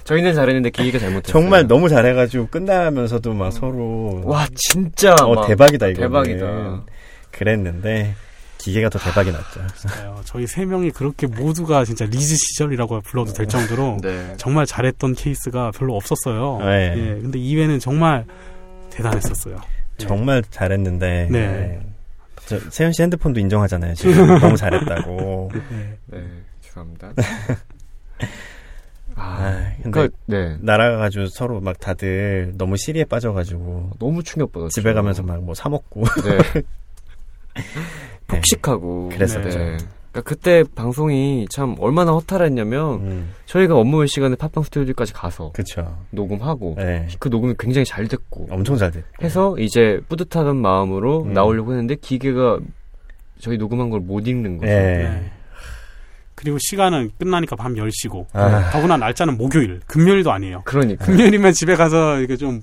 [0.04, 1.32] 저희는 잘했는데 기계가 잘못했어요.
[1.32, 6.84] 정말 너무 잘해가지고 끝나면서도 막 서로 와 진짜 어막 대박이다 이거 대박이다.
[7.32, 8.14] 그랬는데
[8.66, 9.62] 기계가 더 대박이 났죠.
[9.76, 10.22] 진짜요.
[10.26, 14.34] 저희 세 명이 그렇게 모두가 진짜 리즈 시절이라고 불러도 될 정도로 네.
[14.38, 16.58] 정말 잘했던 케이스가 별로 없었어요.
[16.62, 16.94] 네.
[16.98, 18.26] 예, 근데 2회는 정말
[18.90, 19.62] 대단했었어요.
[19.98, 21.48] 정말 잘했는데 네.
[21.48, 21.80] 네.
[22.48, 23.94] 저, 세현 씨 핸드폰도 인정하잖아요.
[23.94, 25.52] 지금 너무 잘했다고.
[25.54, 25.98] 예.
[26.08, 26.24] 네.
[26.62, 27.14] 죄송합니다.
[29.18, 30.58] 아, 아, 근데 그, 네.
[30.60, 34.70] 날아가가지고 서로 막 다들 너무 시름에 빠져가지고 너무 충격받았죠.
[34.70, 36.04] 집에 가면서 막 뭐 사 먹고.
[36.24, 36.64] 네.
[38.28, 39.10] 폭식하고.
[39.10, 39.50] 그랬었죠.
[39.60, 39.78] 네.
[40.12, 45.98] 그러니까 그때 방송이 참 얼마나 허탈했냐면 음, 저희가 업무 시간에 팟빵 스튜디오까지 가서 그쵸.
[46.12, 47.08] 녹음하고 네.
[47.20, 49.04] 그 녹음이 굉장히 잘 됐고 엄청 잘 됐.
[49.22, 51.34] 해서 이제 뿌듯한 마음으로 음.
[51.34, 52.60] 나오려고 했는데 기계가
[53.40, 54.72] 저희 녹음한 걸 못 읽는 거죠.
[54.72, 54.98] 네.
[55.10, 55.32] 네.
[56.34, 58.70] 그리고 시간은 끝나니까 밤 10시고 아.
[58.72, 60.62] 더구나 날짜는 목요일, 금요일도 아니에요.
[60.66, 61.06] 그러니까.
[61.06, 62.62] 금요일이면 집에 가서 이렇게 좀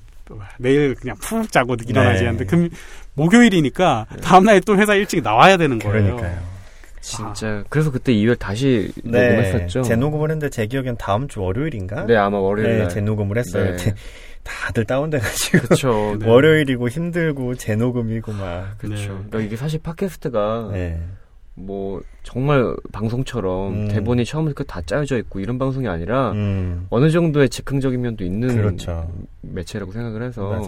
[0.59, 2.29] 내일 그냥 푹 자고 일어나지 네.
[2.29, 2.68] 않는데 금
[3.14, 6.16] 목요일이니까 다음날 또 회사 일찍 나와야 되는 거예요.
[6.16, 6.53] 그러니까요.
[7.01, 9.29] 진짜 그래서 그때 2월 다시 네.
[9.29, 9.83] 녹음했었죠.
[9.83, 12.07] 재녹음을 했는데 제 기억엔 다음 주 월요일인가?
[12.07, 12.88] 네 아마 월요일 네, 날.
[12.88, 13.77] 재녹음을 했어요.
[13.77, 13.94] 네.
[14.44, 15.59] 다들 다운돼가지고.
[15.59, 16.16] 그렇죠.
[16.18, 16.27] 네.
[16.31, 18.79] 월요일이고 힘들고 재녹음이고 막.
[18.79, 19.03] 그렇죠.
[19.03, 19.07] 네.
[19.09, 21.01] 그러니까 이게 사실 팟캐스트가 네.
[21.55, 23.88] 뭐 정말 방송처럼 음.
[23.88, 26.87] 대본이 처음부터 끝다 짜여져 있고 이런 방송이 아니라 음.
[26.88, 29.11] 어느 정도의 즉흥적인 면도 있는 그렇죠.
[29.43, 30.67] 매체라고 생각을 해서.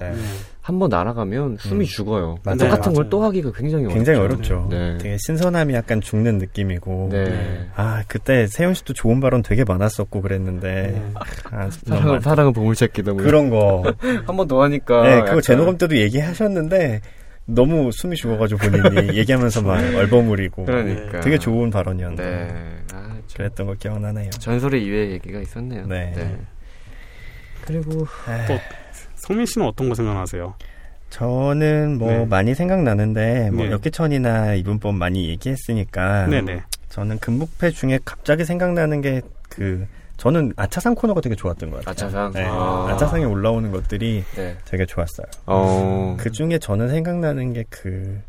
[0.60, 1.86] 한 번 날아가면 숨이 음.
[1.86, 2.36] 죽어요.
[2.42, 2.58] 맞아요.
[2.58, 3.08] 똑같은 걸.
[3.08, 3.94] 또 하기가 굉장히 어렵죠.
[3.94, 4.66] 굉장히 어렵죠.
[4.70, 4.98] 네.
[4.98, 7.08] 되게 신선함이 약간 죽는 느낌이고.
[7.12, 7.24] 네.
[7.24, 7.66] 네.
[7.76, 10.68] 아, 그때 세훈 씨도 좋은 발언 되게 많았었고 그랬는데.
[10.92, 11.12] 네.
[11.50, 13.12] 아, 사랑은, 사랑은 보물찾기다.
[13.12, 13.84] 뭐 그런 거.
[14.26, 15.02] 한 번 더 하니까.
[15.02, 17.00] 네, 그거 약간 재녹음 때도 얘기하셨는데
[17.46, 20.64] 너무 숨이 죽어가지고 본인이 얘기하면서 막 얼버무리고.
[20.64, 21.20] 그러니까.
[21.20, 22.24] 되게 좋은 발언이었는데.
[22.24, 22.76] 네.
[22.92, 23.36] 아, 참.
[23.36, 24.30] 그랬던 거 기억나네요.
[24.30, 25.86] 전설의 이외의 얘기가 있었네요.
[25.86, 26.38] 네.
[27.66, 28.58] 그리고 아, 또
[29.14, 30.54] 성민 씨는 어떤 거 생각나세요?
[31.10, 32.26] 저는 뭐 네.
[32.26, 33.70] 많이 생각나는데 뭐 네.
[33.70, 36.62] 역기천이나 이분법 많이 얘기했으니까 네네.
[36.88, 39.22] 저는 금북패 중에 갑자기 생각나는 게
[39.54, 41.92] 그 저는 아차상 코너가 되게 좋았던 것 같아요.
[41.92, 42.32] 아차상?
[42.32, 42.44] 네.
[42.44, 42.88] 아.
[42.90, 44.56] 아차상에 올라오는 것들이 네.
[44.64, 45.26] 되게 좋았어요.
[45.46, 46.16] 어.
[46.18, 48.20] 그 중에 저는 생각나는 게 그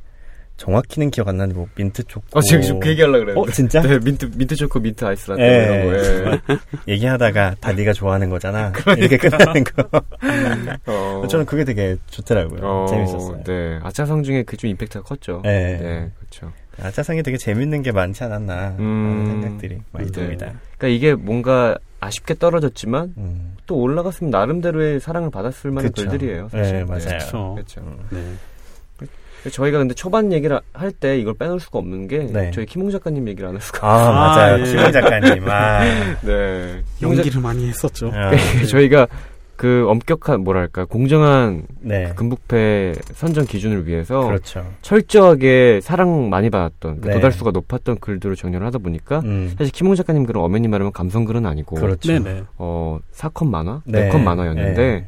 [0.58, 2.26] 정확히는 기억 안 나는데 뭐 민트 초코.
[2.40, 3.50] 어, 지금 지금 그 얘기하려고 그랬는데.
[3.50, 3.82] 어, 진짜?
[3.82, 5.86] 네, 민트, 민트 초코, 민트 아이스 라떼 예.
[5.86, 6.54] 이런 거.
[6.54, 6.58] 예.
[6.94, 8.72] 얘기하다가 다 네가 좋아하는 거잖아.
[8.98, 9.84] 이렇게 끝나는 거.
[10.88, 11.28] 어.
[11.30, 12.62] 저는 그게 되게 좋더라고요.
[12.64, 13.44] 어, 재밌었어요.
[13.44, 13.80] 네.
[13.84, 15.42] 아차상 중에 그 좀 임팩트가 컸죠.
[15.44, 15.78] 네.
[15.78, 16.54] 네, 그렇죠.
[16.82, 19.26] 아차상이 되게 재밌는 게 많지 않았나 음.
[19.28, 20.12] 하는 생각들이 많이 네.
[20.12, 20.52] 듭니다.
[20.78, 23.56] 그러니까 이게 뭔가 아쉽게 떨어졌지만 음.
[23.66, 26.08] 또 올라갔으면 나름대로의 사랑을 받았을 만한 그쵸.
[26.10, 26.50] 글들이에요.
[26.50, 26.74] 사실.
[26.78, 27.02] 네, 맞아요.
[27.06, 27.54] 그렇죠.
[27.56, 27.82] 그렇죠.
[27.82, 27.98] 음.
[28.12, 29.50] 네.
[29.52, 32.50] 저희가 근데 초반 얘기를 할 때 이걸 빼놓을 수가 없는 게 네.
[32.52, 34.60] 저희 김홍 작가님 얘기를 안 할 수가 아, 아, 맞아요.
[34.62, 34.66] 예.
[34.66, 35.48] 시원 작가님.
[35.48, 35.80] 아.
[36.26, 36.82] 네.
[36.98, 38.12] 김홍 작- 연기를 많이 했었죠.
[38.14, 38.32] 아,
[38.70, 39.08] 저희가
[39.56, 42.12] 그 엄격한 뭐랄까 공정한 네.
[42.16, 44.66] 금북패 선정 기준을 위해서 그렇죠.
[44.82, 47.14] 철저하게 사랑 많이 받았던 그 네.
[47.14, 49.54] 도달수가 높았던 글들을 정렬을 하다 보니까 음.
[49.58, 52.12] 사실 김홍 작가님 글은 엄연히 말하면 감성글은 아니고 그렇죠.
[52.12, 52.44] 네네.
[52.58, 54.06] 어 사컷 만화, 네.
[54.06, 55.08] 네컷 만화였는데 네.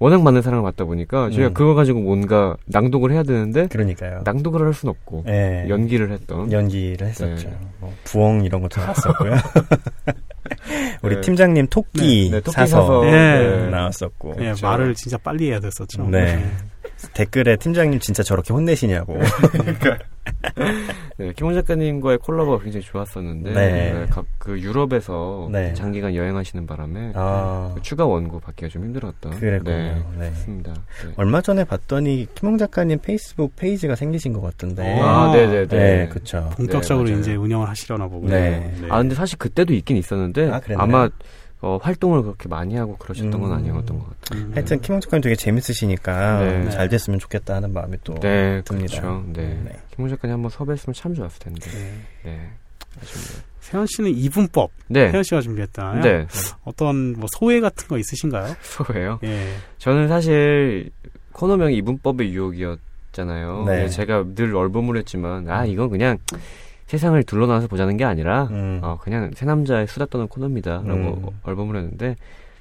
[0.00, 1.54] 워낙 많은 사랑을 받다 보니까 저희가 음.
[1.54, 4.22] 그거 가지고 뭔가 낭독을 해야 되는데 그러니까요.
[4.24, 5.66] 낭독을 할 수는 없고 네.
[5.68, 7.48] 연기를 했던 연기를 했었죠.
[7.48, 7.58] 네.
[7.80, 9.32] 뭐 부엉 이런 것도 나왔었고요.
[11.02, 11.20] 우리 네.
[11.20, 13.68] 팀장님 토끼, 네, 토끼 사서, 사서 네.
[13.68, 14.32] 나왔었고.
[14.38, 14.66] 예, 그렇죠.
[14.66, 16.08] 말을 진짜 빨리 해야 됐었죠.
[16.08, 16.42] 네.
[17.12, 19.18] 댓글에 팀장님 진짜 저렇게 혼내시냐고.
[21.16, 23.92] 네, 김홍 작가님과의 콜라보가 굉장히 좋았었는데 네.
[23.92, 25.74] 네, 각그 유럽에서 네.
[25.74, 29.76] 장기간 여행하시는 바람에 아, 그 추가 원고 받기가 좀 힘들었던 그랬군요.
[29.76, 30.30] 네, 네.
[30.30, 30.72] 그렇습니다.
[30.72, 31.12] 네.
[31.16, 35.00] 얼마 전에 봤더니 김홍 작가님 페이스북 페이지가 생기신 것 같던데.
[35.00, 35.66] 아, 네네네.
[35.66, 36.50] 네, 그쵸.
[36.56, 37.18] 본격적으로 네.
[37.18, 38.32] 이제 운영을 하시려나 보군요.
[38.32, 38.72] 네.
[38.88, 40.60] 아 근데 사실 그때도 있긴 있었는데 아?
[40.76, 41.08] 아마
[41.62, 43.52] 어, 활동을 그렇게 많이 하고 그러셨던 건 음.
[43.52, 44.44] 아니었던 것 같아요.
[44.44, 44.52] 음.
[44.54, 46.70] 하여튼 김홍 작가님 되게 재밌으시니까 네.
[46.70, 49.00] 잘 됐으면 좋겠다 하는 마음이 또 네, 듭니다.
[49.00, 49.24] 그렇죠.
[49.32, 49.60] 네.
[49.64, 49.78] 네.
[49.94, 51.70] 김홍 작가님 한번 섭외했으면 참 좋았을 텐데.
[51.70, 52.00] 네.
[52.24, 52.50] 네.
[53.02, 53.50] 아쉽네요.
[53.60, 55.10] 세현 씨는 이분법 네.
[55.10, 56.02] 세현 씨가 준비했잖아요.
[56.02, 56.26] 네.
[56.64, 58.56] 어떤 뭐 소회 같은 거 있으신가요?
[58.62, 59.20] 소예요.
[59.22, 59.54] 예.
[59.78, 60.90] 저는 사실
[61.32, 63.64] 코너명이 이분법의 유혹이었잖아요.
[63.66, 63.76] 네.
[63.76, 66.18] 근데 제가 늘 얼버무렸지만 아 이건 그냥
[66.90, 68.80] 세상을 둘러나서 보자는 게 아니라 음.
[68.82, 71.26] 어, 그냥 새 남자의 수다 떠는 코너입니다라고 음.
[71.44, 72.16] 얼버무렸는데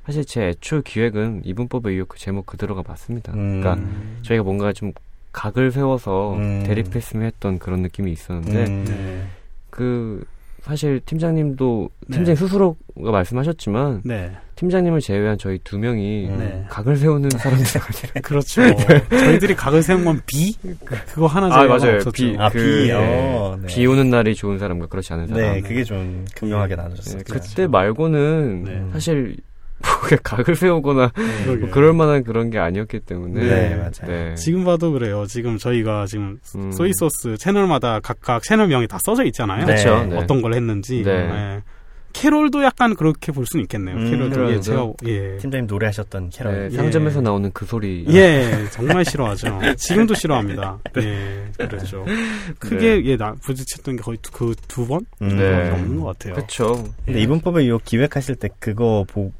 [0.06, 3.34] 사실 제 애초 기획은 이분법의 유혹 그 제목 그대로가 맞습니다.
[3.34, 3.60] 음.
[3.60, 4.20] 그러니까 음.
[4.22, 4.94] 저희가 뭔가 좀
[5.32, 6.63] 각을 세워서 음.
[6.63, 8.86] 대립했으면 했던 그런 느낌이 있었는데 음.
[8.86, 9.24] 네.
[9.72, 10.24] 그
[10.62, 12.18] 사실 팀장님도 네.
[12.18, 14.38] 팀장님 스스로가 말씀하셨지만 네.
[14.60, 16.38] 팀장님을 제외한 저희 두 명이 음.
[16.38, 16.65] 네.
[16.67, 18.62] 각을 세우는 사람들 아니라 그렇죠.
[19.10, 20.54] 저희들이 각을 세운 건 비?
[21.13, 22.00] 그거 하나 아, 맞아요.
[22.13, 22.36] 비.
[22.38, 22.88] 아, 그, 비.
[22.88, 22.93] 네.
[22.93, 23.67] 어, 네.
[23.67, 25.41] 비 오는 날이 좋은 사람과 그렇지 않은 사람.
[25.41, 27.19] 네, 그게 좀 극명하게 나눠졌어요.
[27.19, 28.86] 네, 그때 말고는 네.
[28.91, 29.38] 사실
[30.24, 31.58] 각을 세우거나 그러게요.
[31.60, 33.91] 뭐 그럴 만한 그런 게 아니었기 때문에 네, 맞아요.
[34.08, 34.36] 네.
[34.36, 35.26] 지금 봐도 그래요.
[35.26, 36.72] 지금 저희가 지금 음.
[36.74, 39.65] 소이소스 채널마다 각각 채널명이 다 써져 있잖아요.
[39.65, 39.76] 네.
[39.76, 40.06] 그렇죠.
[40.06, 40.17] 네.
[40.17, 41.02] 어떤 걸 했는지.
[41.02, 41.62] 네.
[42.15, 42.19] 예.
[42.22, 43.95] 캐롤도 약간 그렇게 볼 수는 있겠네요.
[43.95, 44.62] 음, 캐롤도 예, 캐롤도.
[44.62, 45.38] 제가 예.
[45.38, 46.54] 팀장님 노래하셨던 캐럴.
[46.54, 46.78] 네, 예.
[46.78, 48.06] 상점에서 나오는 그 소리.
[48.10, 49.60] 예, 정말 싫어하죠.
[49.78, 50.80] 지금도 싫어합니다.
[50.98, 52.06] 예, 그렇죠.
[52.60, 55.02] 크게 예, 나 부딪혔던 게 거의 그 두 번?
[55.22, 55.38] 음.
[55.38, 55.72] 네.
[55.72, 56.34] 없는 것 같아요.
[56.36, 56.84] 그렇죠.
[57.06, 59.32] 근데 이분법의 유혹 기획하실 때 그거 보,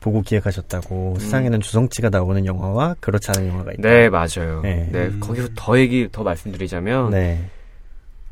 [0.00, 3.82] 보고 기획하셨다고 세상에는 주성치가 나오는 영화와 그렇지 않은 영화가 있다.
[3.88, 4.60] 네, 맞아요.
[4.62, 4.88] 네.
[4.92, 5.18] 네, 음.
[5.20, 7.50] 거기서 더 얘기 더 말씀드리자면 네.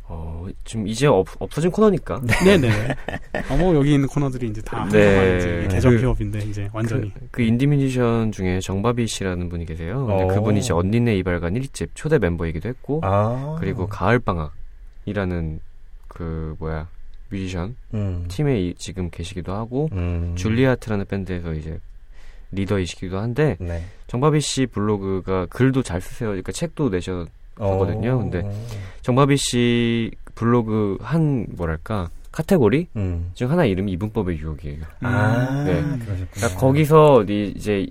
[0.08, 2.20] 어, 지금 이제 없, 없어진 코너니까.
[2.44, 2.68] 네네.
[3.50, 5.36] 어, 뭐 여기 있는 코너들이 이제 다 네.
[5.38, 7.12] 이제 개정 그- 휴업인데 이제 완전히.
[7.14, 10.06] 그, 그 인디 뮤지션 중에 정바비 씨라는 분이 계세요.
[10.06, 10.28] 근데 어.
[10.28, 13.56] 그분이 이제 언니네 이발관 1집 초대 멤버이기도 했고 아.
[13.58, 15.60] 그리고 가을방학이라는
[16.08, 16.88] 그 뭐야
[17.30, 18.24] 뮤지션 음.
[18.28, 20.34] 팀에 이- 지금 계시기도 하고 음.
[20.36, 21.78] 줄리아 하트라는 밴드에서 이제
[22.52, 23.82] 리더이시기도 한데 네.
[24.06, 26.28] 정바비 씨 블로그가 글도 잘 쓰세요.
[26.28, 27.26] 그러니까 책도 내셔
[27.58, 28.14] 하거든요.
[28.14, 28.18] 어.
[28.18, 28.42] 근데
[29.02, 33.30] 정바비 씨 블로그 한 뭐랄까 카테고리 음.
[33.34, 34.82] 중 하나 이름이 이분법의 유혹이에요.
[35.00, 35.82] 아, 네.
[35.82, 37.86] 그러니까 거기서 이- 이제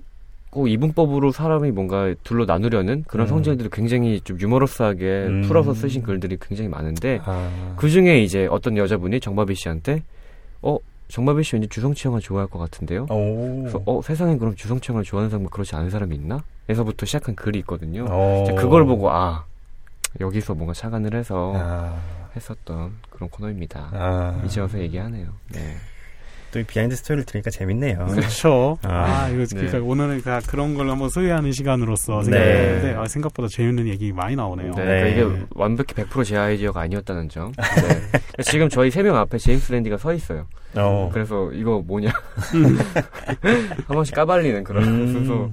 [0.50, 3.28] 꼭 이분법으로 사람이 뭔가 둘로 나누려는 그런 음.
[3.28, 5.42] 성질들을 굉장히 좀 유머러스하게 음.
[5.42, 7.74] 풀어서 쓰신 글들이 굉장히 많은데 아.
[7.76, 10.02] 그 중에 이제 어떤 여자분이 정바비 씨한테
[10.62, 13.06] 어 정바비 씨 왠지 주성치 영화 좋아할 것 같은데요.
[13.10, 13.58] 오.
[13.62, 16.42] 그래서 어 세상에 그럼 주성치 영화를 좋아하는 사람 뭐 그렇지 않은 사람이 있나?
[16.68, 18.06] 에서부터 시작한 글이 있거든요.
[18.08, 18.44] 어.
[18.56, 19.44] 그걸 보고 아
[20.20, 21.96] 여기서 뭔가 착안을 해서 아.
[22.34, 23.90] 했었던 그런 코너입니다.
[23.92, 24.42] 아.
[24.44, 25.28] 이제 와서 얘기하네요.
[25.52, 25.76] 네.
[26.52, 28.06] 또 이 behind story를 들으니까 재밌네요.
[28.06, 28.78] 그렇죠.
[28.82, 28.88] 아,
[29.24, 29.84] 아, 이거 그러니까 네.
[29.84, 32.24] 오늘은 그 그런 걸 한번 소개하는 시간으로서 네.
[32.24, 34.72] 생각했는데 아, 생각보다 재밌는 얘기 많이 나오네요.
[34.74, 35.12] 네, 네.
[35.12, 37.52] 그러니까 이게 완벽히 100% 제 아이디어가 아니었다는 점.
[37.56, 38.42] 네.
[38.42, 40.46] 지금 저희 세 명 앞에 제임스 랜디가 서 있어요.
[40.76, 41.10] 어.
[41.12, 42.10] 그래서 이거 뭐냐
[43.86, 45.12] 한 번씩 까발리는 그런 음.
[45.12, 45.48] 순서가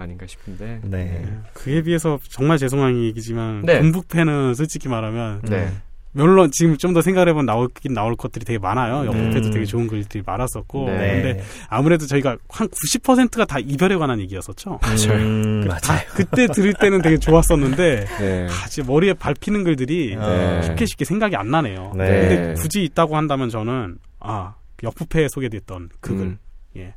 [0.00, 0.80] 아닌가 싶은데.
[0.84, 1.26] 네.
[1.54, 3.80] 그에 비해서 정말 죄송한 얘기지만 네.
[3.80, 5.68] 군북팬은 솔직히 말하면 네.
[6.14, 9.06] 물론 지금 좀 더 생각해보면 나오긴 나올 것들이 되게 많아요.
[9.06, 9.50] 옆에도 음.
[9.50, 11.22] 되게 좋은 글들이 많았었고 네.
[11.22, 14.78] 근데 아무래도 저희가 한 90%가 다 이별에 관한 얘기였었죠.
[14.82, 15.80] 음, 그- 맞아요.
[15.80, 18.46] 다 그때 들을 때는 되게 좋았었는데 네.
[18.50, 20.62] 아, 진짜 머리에 밟히는 글들이 네.
[20.62, 21.94] 쉽게 쉽게 생각이 안 나네요.
[21.96, 22.06] 네.
[22.06, 26.38] 근데 굳이 있다고 한다면 저는 아 역부패에 소개됐던 그 글, 음.
[26.76, 26.94] 예.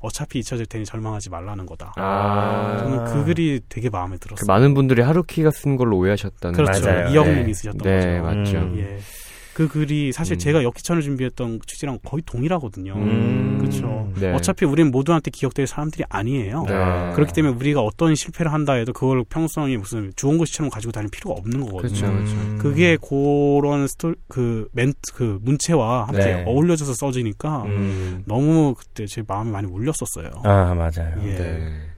[0.00, 1.92] 어차피 잊혀질 테니 절망하지 말라는 거다.
[1.96, 2.78] 아.
[2.78, 4.46] 저는 그 글이 되게 마음에 그 들었어요.
[4.46, 6.56] 많은 분들이 하루키가 쓴 걸로 오해하셨다는.
[6.56, 6.90] 그렇죠.
[7.12, 7.52] 이영님이 네.
[7.54, 8.22] 쓰셨던 네, 거죠.
[8.22, 8.58] 맞죠.
[8.58, 8.78] 음.
[8.78, 8.98] 예.
[9.54, 10.38] 그 글이 사실 음.
[10.38, 12.94] 제가 역기천을 준비했던 취지랑 거의 동일하거든요.
[12.94, 13.58] 음.
[13.60, 14.10] 그렇죠.
[14.18, 14.32] 네.
[14.32, 16.64] 어차피 우리는 모두한테 기억될 사람들이 아니에요.
[16.66, 17.12] 네.
[17.14, 21.60] 그렇기 때문에 우리가 어떤 실패를 한다 해도 그걸 평소에 무슨 주원고시처럼 가지고 다닐 필요가 없는
[21.66, 21.78] 거거든요.
[21.80, 22.32] 그렇죠, 그렇죠.
[22.32, 22.58] 음.
[22.60, 26.44] 그게 그런 스토 그 멘트 그 문체와 함께 네.
[26.46, 28.22] 어울려져서 써지니까 음.
[28.26, 30.30] 너무 그때 제 마음이 많이 울렸었어요.
[30.44, 31.14] 아, 맞아요.
[31.24, 31.89] 예.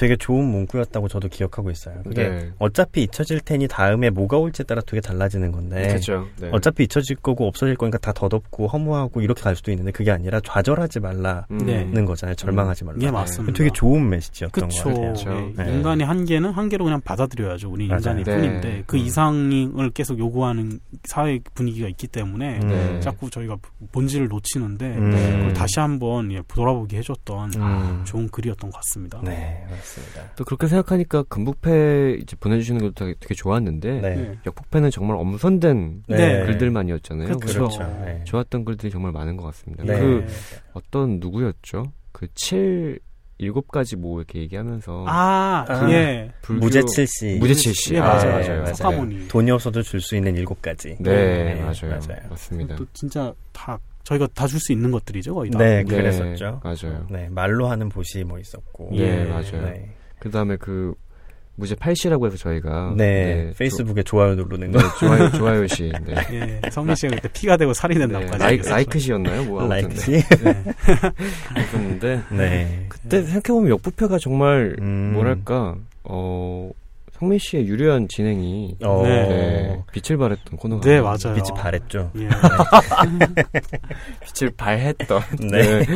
[0.00, 0.06] 네.
[0.06, 2.00] 되게 좋은 문구였다고 저도 기억하고 있어요.
[2.02, 2.50] 그게 네.
[2.58, 5.88] 어차피 잊혀질 테니 다음에 뭐가 올지에 따라 되게 달라지는 건데.
[5.88, 6.26] 그렇죠.
[6.40, 6.48] 네.
[6.52, 11.00] 어차피 잊혀질 거고 없어질 거니까 다 덧없고 허무하고 이렇게 갈 수도 있는데 그게 아니라 좌절하지
[11.00, 11.58] 말라는 음.
[11.66, 12.04] 네.
[12.04, 12.34] 거잖아요.
[12.34, 12.98] 절망하지 말라.
[13.02, 13.56] 예, 맞습니다.
[13.56, 14.84] 되게 좋은 메시지였던 그쵸.
[14.84, 15.12] 것 같아요.
[15.12, 15.52] 그렇죠.
[15.58, 15.74] 예, 네.
[15.74, 17.70] 인간의 한계는 한계로 그냥 받아들여야죠.
[17.70, 17.96] 우리 네.
[18.24, 19.02] 뿐인데 그 음.
[19.02, 22.68] 이상을 계속 요구하는 사회 분위기가 있기 때문에 음.
[22.68, 23.00] 네.
[23.00, 23.56] 자꾸 저희가
[23.92, 25.10] 본질을 놓치는데 음.
[25.10, 28.02] 그걸 다시 한번 예, 돌아보게 해줬던 음.
[28.04, 29.20] 좋은 글이었던 것 같습니다.
[29.22, 29.89] 네, 맞습니다.
[30.36, 34.14] 또 그렇게 생각하니까 금북패 이제 보내주시는 것도 되게, 되게 좋았는데 네.
[34.14, 34.38] 네.
[34.46, 36.44] 역북패는 정말 엄선된 네.
[36.46, 37.28] 글들만이었잖아요.
[37.28, 37.38] 그쵸.
[37.40, 37.82] 그래서 그렇죠.
[38.04, 38.22] 네.
[38.24, 39.84] 좋았던 글들이 정말 많은 것 같습니다.
[39.84, 39.98] 네.
[39.98, 40.26] 그
[40.74, 41.84] 어떤 누구였죠?
[42.12, 42.98] 그 7,
[43.40, 45.90] 7가지 뭐 이렇게 얘기하면서 아, 아.
[45.90, 46.30] 예.
[46.42, 47.36] 불교- 무제칠 씨.
[47.40, 47.94] 무제칠 씨.
[47.94, 48.20] 예, 아, 맞아요.
[48.20, 48.60] 네, 맞아요.
[48.62, 48.74] 맞아요.
[48.74, 49.28] 석가모니.
[49.28, 50.94] 돈이 없어도 줄 수 있는 일곱 가지.
[51.00, 51.98] 네, 네, 맞아요.
[52.06, 52.20] 맞아요.
[52.28, 52.76] 맞습니다.
[52.76, 55.58] 또 진짜 다 저희가 다 줄 수 있는 것들이죠, 거의 다.
[55.58, 56.60] 네, 네, 그랬었죠.
[56.64, 57.06] 맞아요.
[57.10, 58.90] 네, 말로 하는 보시 뭐 있었고.
[58.92, 59.24] 네, 예.
[59.24, 59.62] 맞아요.
[59.64, 59.90] 네.
[60.18, 60.94] 그 다음에 그
[61.56, 64.84] 무제 8시라고 해서 저희가 네, 페이스북에 좋아요 누르는 조, 거.
[64.84, 65.92] 네, 좋아요, 좋아요 씨.
[66.06, 66.14] 네.
[66.64, 69.44] 예, 성민 씨가 그때 피가 되고 살이 네, 된다고 라이, 라이크 시였나요?
[69.44, 70.10] 뭐 아무튼 라이크 씨.
[70.42, 70.64] 네.
[71.48, 72.86] 그랬었는데 네.
[72.88, 75.12] 그때 생각해 보면 역부패가 정말 음.
[75.12, 76.70] 뭐랄까 어
[77.20, 79.02] 성민 씨의 유려한 진행이 어.
[79.04, 79.28] 네.
[79.28, 81.34] 네, 빛을 발했던 코너가 네, 맞아요.
[81.34, 82.10] 빛이 바랬죠.
[82.16, 82.28] 예.
[84.24, 85.84] 빛을 발했던 네.
[85.84, 85.86] 네.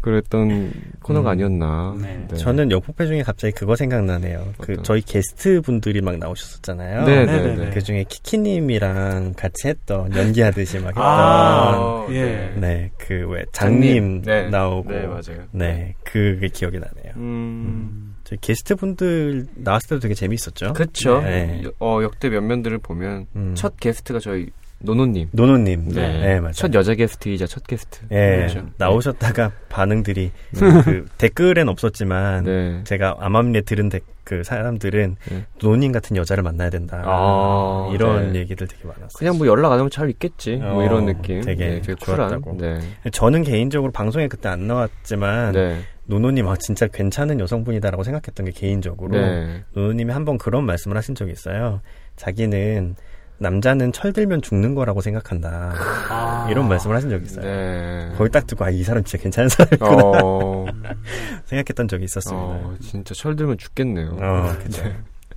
[0.00, 1.32] 그랬던 코너가 음.
[1.32, 1.96] 아니었나.
[2.00, 2.26] 네.
[2.38, 4.54] 저는 역폭패 중에 갑자기 그거 생각나네요.
[4.58, 4.84] 그 어떤?
[4.84, 7.04] 저희 게스트 분들이 막 나오셨었잖아요.
[7.04, 7.70] 네, 네, 네, 네, 네.
[7.70, 12.16] 그 중에 키키님이랑 같이 했던 연기하듯이 막 했던 아, 네.
[12.16, 12.54] 예.
[12.58, 14.48] 네, 그왜 장님 네.
[14.48, 15.44] 나오고 네, 맞아요.
[15.52, 17.12] 네, 그게 기억이 나네요.
[17.16, 18.06] 음.
[18.06, 18.09] 저희
[18.40, 20.72] 게스트 분들 나왔을 때도 되게 재밌었죠.
[20.74, 21.20] 그쵸.
[21.22, 21.62] 네.
[21.64, 23.54] 여- 어, 역대 면면들을 보면 음.
[23.56, 24.48] 첫 게스트가 저희
[24.82, 25.28] 노노님.
[25.32, 26.20] 노노님, 네.
[26.20, 26.52] 네, 맞아요.
[26.52, 28.00] 첫 여자 게스트이자 첫 게스트.
[28.12, 28.66] 예, 그렇죠.
[28.78, 32.80] 나오셨다가 반응들이 그 댓글엔 없었지만 네.
[32.84, 35.44] 제가 암암리에 들은 댓- 그 사람들은 네.
[35.60, 38.38] 노님 같은 여자를 만나야 된다 아, 이런 네.
[38.40, 39.08] 얘기들 되게 많았어요.
[39.18, 40.56] 그냥 뭐 연락 안 오면 잘 있겠지.
[40.56, 41.40] 뭐 어, 이런 느낌.
[41.42, 41.94] 되게 네, 되게.
[41.96, 42.56] 좋았다고.
[42.58, 42.78] 네.
[43.12, 45.80] 저는 개인적으로 방송에 그때 안 나왔지만 네.
[46.10, 49.62] 노노님 아 진짜 괜찮은 여성분이다라고 생각했던 게 개인적으로 네.
[49.74, 51.80] 노노님이 한번 그런 말씀을 하신 적이 있어요.
[52.16, 52.96] 자기는
[53.38, 55.72] 남자는 철들면 죽는 거라고 생각한다.
[56.10, 56.48] 아.
[56.50, 57.44] 이런 말씀을 하신 적이 있어요.
[57.44, 58.12] 네.
[58.18, 60.66] 거기 딱 듣고 아 이 사람 진짜 괜찮은 사람이구나 어,
[61.46, 62.42] 생각했던 적이 있었습니다.
[62.44, 64.18] 어, 진짜 철들면 죽겠네요.
[64.20, 64.82] 어, 그죠.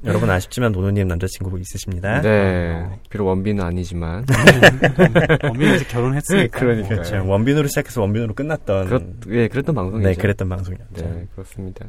[0.06, 2.22] 여러분 아쉽지만 노노님 남자친구 있으시십니다.
[2.22, 3.00] 네.
[3.10, 4.26] 비록 원빈은 아니지만.
[5.44, 6.60] 어머니 이제 결혼했으니까.
[6.60, 6.89] 그러니까요.
[7.02, 7.26] 그렇죠.
[7.28, 10.08] 원빈으로 시작해서 원빈으로 끝났던 그렇, 예, 그랬던 방송이죠.
[10.10, 11.06] 네 그랬던 방송이었죠.
[11.06, 11.86] 네, 그렇습니다.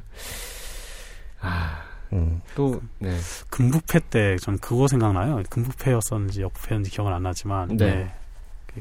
[1.40, 2.40] 아, 음.
[2.54, 3.10] 또, 네.
[3.50, 5.42] 금북패 때 전 그거 생각나요.
[5.50, 7.94] 금북패였었는지 역부패였는지 기억은 안 나지만 네.
[7.94, 8.10] 네.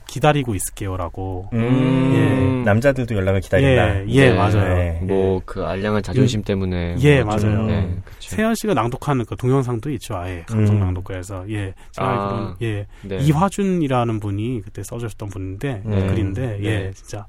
[0.08, 1.50] 기다리고 있을게요라고.
[1.54, 2.64] 음, 예.
[2.64, 4.02] 남자들도 연락을 기다린다.
[4.02, 4.34] 예, 예, 네.
[4.34, 4.76] 맞아요.
[4.76, 5.00] 네.
[5.04, 7.68] 뭐그 알량한 자존심 때문에 예, 뭐 좀, 맞아요.
[7.68, 8.36] 네, 그쵸.
[8.36, 10.16] 세연 씨가 낭독하는 그 동영상도 있죠.
[10.16, 10.82] 아예 감성 음.
[10.82, 12.12] 낭독가에서 예, 제가 아.
[12.12, 13.18] 알기로는 예 네.
[13.18, 16.08] 이화준이라는 분이 그때 써주셨던 분인데 네.
[16.08, 16.92] 글인데 예 네.
[16.94, 17.26] 진짜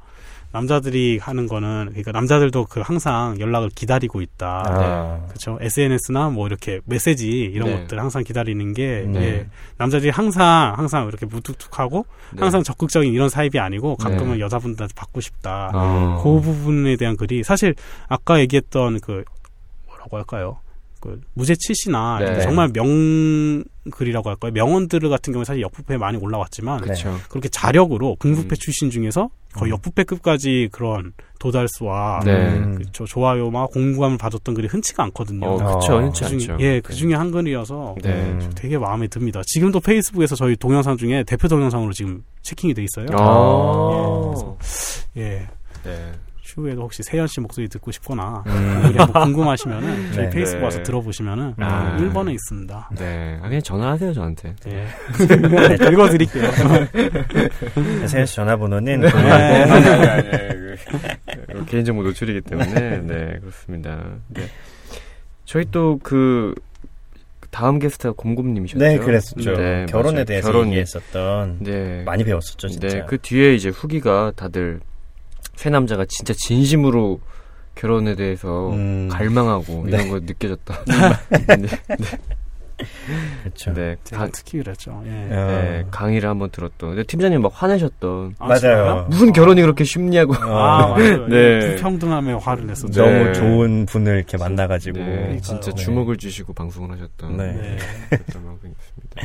[0.55, 4.62] 남자들이 하는 거는 그러니까 남자들도 그 항상 연락을 기다리고 있다.
[4.64, 5.59] 아, 그렇죠.
[5.61, 7.81] SNS나 뭐 이렇게 메시지 이런 네.
[7.81, 9.21] 것들 항상 기다리는 게 네.
[9.21, 9.47] 예,
[9.79, 12.40] 남자들이 항상 항상 이렇게 무뚝뚝하고 네.
[12.40, 14.40] 항상 적극적인 이런 타입이 아니고 가끔은 네.
[14.40, 15.73] 여자분들한테 받고 싶다.
[15.75, 16.21] 아.
[16.23, 17.75] 그 부분에 대한 글이 사실
[18.07, 19.25] 아까 얘기했던 그
[19.88, 20.59] 뭐라고 할까요?
[21.05, 22.40] 그 무제치시나 네.
[22.40, 24.53] 정말 명글이라고 할까요?
[24.53, 26.85] 명언들 같은 경우는 사실 역부패에 많이 올라왔지만 네.
[26.85, 27.14] 그렇죠.
[27.29, 28.57] 그렇게 자력으로 궁부패 음.
[28.59, 29.75] 출신 중에서 거의 음.
[29.75, 32.33] 역부패급까지 그런 도달수와 네.
[32.57, 32.75] 음.
[32.79, 35.47] 그 조- 좋아요와 공감을 받았던 글이 흔치가 않거든요.
[35.47, 35.97] 어, 그쵸.
[35.97, 36.01] 어.
[36.01, 36.64] 흔치 그 중에, 않죠.
[36.64, 38.11] 예, 그 중에 한 글이어서 네.
[38.11, 38.51] 음.
[38.55, 39.43] 되게 마음에 듭니다.
[39.45, 43.07] 지금도 페이스북에서 저희 동영상 중에 대표 동영상으로 지금 체킹이 돼 있어요.
[43.12, 44.55] 아.
[45.19, 45.47] 예.
[45.85, 46.12] 네.
[46.45, 48.93] 추후에도 혹시 세연 씨 목소리 듣고 싶거나 음.
[48.99, 50.31] 한번 궁금하시면은 저희 네.
[50.31, 50.83] 페이스북 와서 네.
[50.83, 51.97] 들어보시면은 아.
[51.99, 52.91] 1번에 있습니다.
[52.99, 53.39] 네.
[53.41, 54.55] 아, 그냥 전화하세요, 저한테.
[54.69, 54.87] 예.
[55.91, 56.51] 읽어드릴게요.
[58.07, 59.09] 세현 씨 전화번호는 네.
[61.51, 64.05] 그, 개인정보 노출이기 때문에 네 그렇습니다.
[64.29, 64.43] 네.
[65.47, 66.55] 저희 또그
[67.51, 68.85] 다음 게스트가 곰곰님이셨죠.
[68.85, 69.57] 네, 그랬었죠.
[69.57, 70.25] 네, 결혼에 맞아요.
[70.25, 70.69] 대해서 결혼.
[70.69, 72.03] 얘기했었던 네.
[72.05, 72.89] 많이 배웠었죠, 진짜.
[72.89, 74.81] 네, 그 뒤에 이제 후기가 다들
[75.57, 77.21] 새 남자가 진짜 진심으로
[77.75, 79.09] 결혼에 대해서 음.
[79.11, 79.97] 갈망하고 네.
[79.97, 80.85] 이런 거 느껴졌다.
[81.59, 81.69] 네,
[83.43, 83.73] 그렇죠.
[83.73, 85.03] 네, 제가 가, 특히 그랬죠.
[85.07, 85.11] 예.
[85.11, 85.47] 어.
[85.47, 86.90] 네, 강의를 한번 들었던.
[86.90, 88.37] 근데 팀장님 막 화내셨던.
[88.38, 89.07] 아, 맞아요.
[89.09, 90.35] 무슨 결혼이 그렇게 쉽냐고.
[90.35, 90.97] 아.
[91.29, 91.61] 네.
[91.61, 93.05] 불평등함에 화를 냈었죠.
[93.05, 93.19] 네.
[93.19, 94.99] 너무 좋은 분을 이렇게 만나가지고.
[94.99, 95.83] 네, 진짜 네.
[95.83, 97.53] 주목을 주시고 방송을 하셨던 네.
[97.53, 97.77] 네.
[98.11, 99.23] 그랬던 방송이었습니다.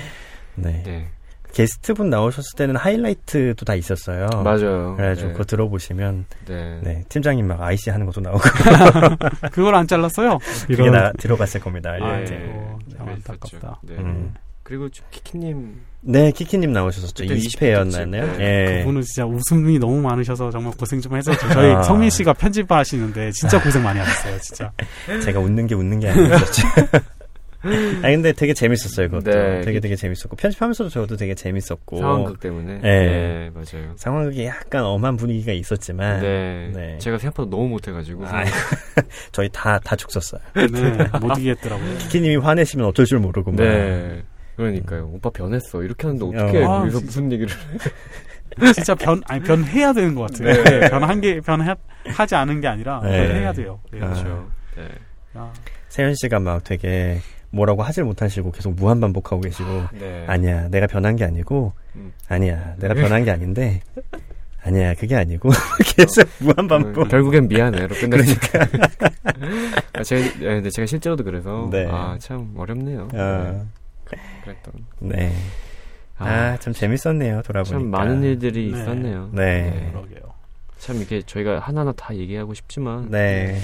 [0.56, 1.10] 네.
[1.50, 4.28] 네, 게스트분 나오셨을 때는 하이라이트도 다 있었어요.
[4.44, 4.96] 맞아요.
[4.96, 5.34] 그래가지고 네.
[5.34, 6.80] 그거 들어보시면 네.
[6.84, 8.40] 네 팀장님 막 IC 하는 것도 나오고
[9.52, 10.40] 그걸 안 잘랐어요?
[10.68, 11.92] 그게 나 들어갔을 겁니다.
[12.02, 12.22] 아.
[12.22, 12.26] 예.
[12.26, 13.34] 참 그랬었죠.
[13.34, 13.80] 안타깝다.
[13.84, 13.96] 네.
[13.96, 14.34] 음.
[14.64, 17.24] 그리고 좀 키키님 네 키키님 나오셨었죠.
[17.24, 18.38] 그때 20회였나요?
[18.38, 18.80] 20회 예.
[18.80, 21.50] 그분은 진짜 웃음이 너무 많으셔서 정말 고생 좀 했었죠.
[21.50, 21.82] 저희 아.
[21.82, 24.72] 성민 씨가 편집하시는데 진짜 고생 많이 하셨어요, 진짜.
[25.26, 26.68] 제가 웃는 게 웃는 게 아니었죠.
[27.62, 29.32] 아니 근데 되게 재밌었어요 그것도.
[29.32, 29.62] 네.
[29.62, 32.80] 되게 되게 재밌었고 편집하면서도 저도 되게 재밌었고 상황극 때문에.
[32.80, 32.80] 네.
[32.82, 33.94] 네, 맞아요.
[33.98, 36.72] 상황극이 약간 엄한 분위기가 있었지만 네.
[36.74, 36.98] 네.
[37.00, 38.26] 제가 생각보다 너무 못해가지고.
[38.26, 38.44] 아,
[39.34, 40.42] 저희 다다 죽었어요.
[40.56, 41.98] 네, 못 이기겠더라고요.
[42.00, 43.58] 키키님이 화내시면 어쩔 줄 모르고 막.
[43.58, 44.24] 네.
[44.56, 45.10] 그러니까요.
[45.14, 45.84] 오빠 변했어.
[45.84, 46.82] 이렇게 하는데 어떻게 어.
[46.82, 47.54] 여기서 아, 무슨 얘기를.
[48.74, 50.54] 진짜 변, 아니, 변해야 되는 것 같아요.
[50.64, 50.80] 네.
[50.80, 53.28] 네, 변한 게, 변하지 않은 게 아니라, 네.
[53.28, 53.80] 변해야 돼요.
[53.92, 54.00] 네.
[54.02, 54.10] 아.
[54.10, 54.50] 그렇죠.
[54.76, 54.84] 네.
[55.36, 55.54] 아,
[55.88, 60.26] 세현 씨가 막 되게 뭐라고 하질 못하시고 계속 무한 반복하고 계시고 네.
[60.28, 62.14] 아니야 내가 변한 게 아니고 음.
[62.28, 63.82] 아니야 내가 변한 게 아닌데
[64.62, 65.50] 아니야 그게 아니고
[65.96, 68.68] 계속 무한 반복 음, 결국엔 미안해로 끝났으니까.
[69.94, 71.70] 아, 제가, 네, 근데 제가 실제로도 그래서.
[71.72, 71.88] 네.
[71.90, 73.08] 아, 참 어렵네요.
[73.14, 73.66] 어,
[74.12, 74.20] 네.
[74.44, 74.74] 그랬던.
[75.00, 75.34] 네.
[76.18, 77.80] 아, 참 재밌었네요, 돌아보니까.
[77.80, 78.82] 참 많은 일들이 네.
[78.82, 79.30] 있었네요.
[79.34, 79.90] 네.
[79.94, 80.34] 그러게요.
[80.78, 83.10] 참 이게 저희가 하나하나 다 얘기하고 싶지만.
[83.10, 83.58] 네.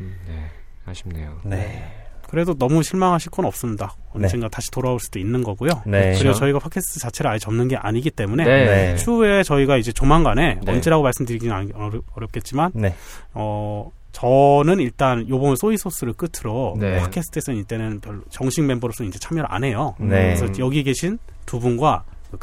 [0.00, 0.50] 음, 네.
[0.84, 1.40] 아쉽네요.
[1.44, 1.97] 네.
[2.28, 3.94] 그래도 너무 실망하실 건 없습니다.
[4.12, 5.70] 언젠가 다시 돌아올 수도 있는 거고요.
[5.86, 6.10] 네.
[6.10, 6.38] 그리고 그렇죠.
[6.40, 8.64] 저희가 팟캐스트 자체를 아예 접는 게 아니기 때문에 네.
[8.66, 8.96] 네.
[8.96, 10.72] 추후에 저희가 이제 조만간에 네.
[10.72, 12.94] 언제라고 말씀드리기는 어렵, 어렵겠지만 네.
[13.34, 16.98] 어 저는 일단 요번 소이소스를 끝으로 네.
[16.98, 19.94] 팟캐스트에서는 이때는 별로 정식 멤버로서는 이제 참여를 안 해요.
[19.98, 20.34] 네.
[20.36, 22.36] 그래서 여기 계신 두 분과 그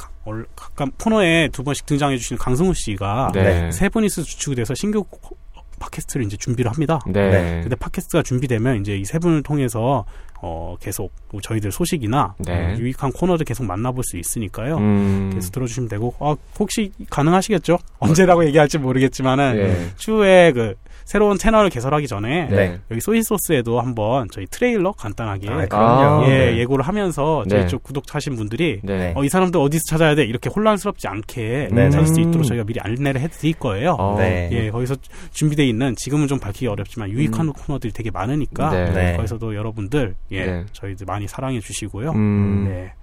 [0.56, 3.72] 각각 코너에 두 번씩 등장해 주시는 강승우 씨가 네.
[3.72, 5.38] 세 분이서 주축이 돼서 신규 코-
[5.80, 7.00] 팟캐스트를 이제 준비를 합니다.
[7.08, 7.30] 네.
[7.30, 7.60] 네.
[7.62, 10.06] 근데 팟캐스트가 준비되면 이제 이 세 분을 통해서
[10.42, 11.12] 어 계속
[11.42, 12.74] 저희들 소식이나 네.
[12.74, 14.78] 어, 유익한 코너를 계속 만나볼 수 있으니까요.
[14.78, 15.32] 음.
[15.34, 17.78] 계속 들어주시면 되고 아, 혹시 가능하시겠죠?
[18.00, 19.90] 언제라고 얘기할지 모르겠지만은 네.
[19.98, 22.80] 추후에 그 새로운 채널을 개설하기 전에 네.
[22.90, 26.26] 여기 소이소스에도 한번 저희 트레일러 간단하게 아, 그럼요.
[26.26, 26.58] 아, 예, 네.
[26.58, 27.68] 예고를 하면서 저희 네.
[27.68, 29.14] 쪽 구독하신 분들이 네.
[29.16, 30.26] 어, 이 사람들 어디서 찾아야 돼?
[30.26, 32.22] 이렇게 혼란스럽지 않게 네, 찾을 수 네.
[32.24, 33.96] 있도록 저희가 미리 안내를 해드릴 거예요.
[34.00, 34.16] 어.
[34.18, 34.50] 네.
[34.52, 34.96] 예, 거기서
[35.32, 38.92] 준비되어 있는 지금은 좀 밝히기 어렵지만 유익한 코너들이 되게 많으니까 네.
[38.92, 39.16] 네.
[39.16, 40.66] 거기서도 여러분들 예, 네.
[40.72, 42.12] 저희들 많이 사랑해 주시고요.
[42.12, 42.66] 음.
[42.68, 42.94] 네.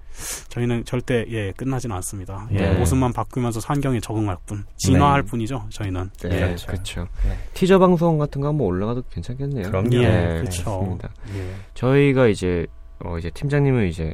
[0.49, 2.47] 저희는 절대 예 끝나지는 않습니다.
[2.51, 2.73] 예, 네.
[2.77, 5.67] 모습만 바꾸면서 환경에 적응할 뿐 진화할 뿐이죠.
[5.71, 6.39] 저희는 네, 예.
[6.39, 6.67] 그렇죠.
[6.67, 7.07] 그렇죠.
[7.27, 7.37] 네.
[7.53, 9.67] 티저 방송 같은 거 한번 올라가도 괜찮겠네요.
[9.69, 9.95] 그럼요.
[9.95, 10.63] 예, 네, 그렇죠.
[10.63, 11.09] 그렇습니다.
[11.35, 11.55] 예.
[11.73, 12.65] 저희가 이제
[13.03, 14.13] 어 이제 팀장님은 이제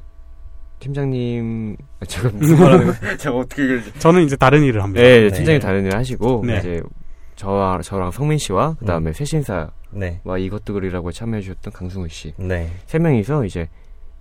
[0.79, 5.01] 팀장님 아, 제가 무슨 말하는 거 제가 어떻게 이걸 저는 이제 다른 일을 합니다.
[5.01, 5.29] 네, 네.
[5.29, 6.57] 팀장님 다른 일 하시고 네.
[6.59, 6.81] 이제
[7.35, 10.21] 저와 저랑 성민 씨와 그다음에 새신사와 네.
[10.39, 12.69] 이것도 그리라고 참여해 주셨던 강승우 씨 세 네.
[12.99, 13.69] 명이서 이제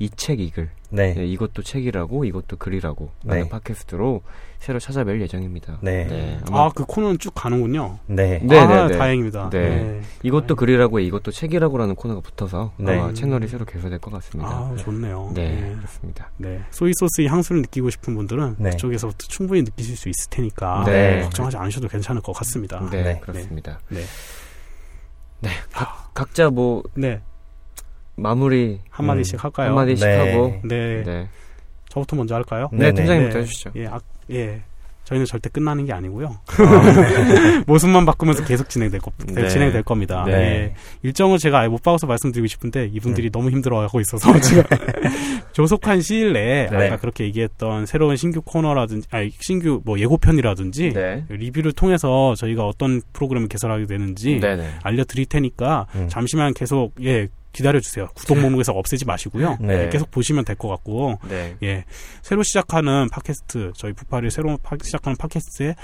[0.00, 1.12] 이 책 이 글 네.
[1.12, 3.48] 네, 이것도 책이라고 이것도 글이라고 라는 네.
[3.48, 4.22] 팟캐스트로
[4.58, 5.78] 새로 찾아뵐 예정입니다.
[5.82, 6.38] 네.
[6.48, 7.98] 아마 아, 그 코너는 쭉 가는군요.
[8.06, 8.40] 네.
[8.42, 8.98] 네, 아, 네, 네.
[8.98, 9.50] 다행입니다.
[9.50, 10.00] 네.
[10.22, 12.98] 이것도 글이라고 이것도 책이라고라는 코너가 붙어서 네.
[12.98, 14.50] 아마 채널이 새로 개설될 것 같습니다.
[14.50, 15.32] 아, 좋네요.
[15.34, 15.76] 네, 네.
[15.76, 16.30] 그렇습니다.
[16.38, 16.62] 네.
[16.70, 18.70] 소이 소스의 향수를 느끼고 싶은 분들은 네.
[18.70, 21.20] 그쪽에서부터 충분히 느끼실 수 있을 테니까 네.
[21.22, 22.80] 걱정하지 않으셔도 괜찮을 것 같습니다.
[22.90, 23.20] 네, 네.
[23.20, 23.80] 그렇습니다.
[23.90, 24.00] 네.
[25.40, 27.20] 네, 각, 각자 뭐 네.
[28.18, 29.68] 마무리 한 마디씩 할까요?
[29.68, 30.16] 한 마디씩 네.
[30.16, 31.02] 하고 네.
[31.04, 31.28] 네,
[31.88, 32.68] 저부터 먼저 할까요?
[32.72, 32.94] 네, 네네.
[32.94, 33.70] 팀장님부터 해주시죠.
[33.76, 34.00] 예, 아,
[34.30, 34.62] 예.
[35.08, 36.36] 저희는 절대 끝나는 게 아니고요.
[37.66, 39.48] 모습만 바꾸면서 계속 진행될, 거, 네.
[39.48, 40.22] 진행될 겁니다.
[40.26, 40.32] 네.
[40.32, 40.74] 예.
[41.02, 43.32] 일정을 제가 아예 못 박아서 말씀드리고 싶은데 이분들이 음.
[43.32, 44.62] 너무 힘들어하고 있어서 지금
[45.52, 46.86] 조속한 시일 내에 네.
[46.86, 53.00] 아까 그렇게 얘기했던 새로운 신규 코너라든지 아니 신규 뭐 예고편이라든지 네, 리뷰를 통해서 저희가 어떤
[53.14, 54.68] 프로그램을 개설하게 되는지 네, 네.
[54.82, 56.08] 알려드릴 테니까 음.
[56.10, 58.08] 잠시만 계속 예 기다려주세요.
[58.14, 59.58] 구독 목록에서 없애지 마시고요.
[59.60, 59.84] 네.
[59.84, 61.56] 예, 계속 보시면 될 것 같고 네.
[61.62, 61.84] 예
[62.22, 65.74] 새로 시작하는 팟캐스트 저희 부파리 새로 파- 시작하는 팟캐스트에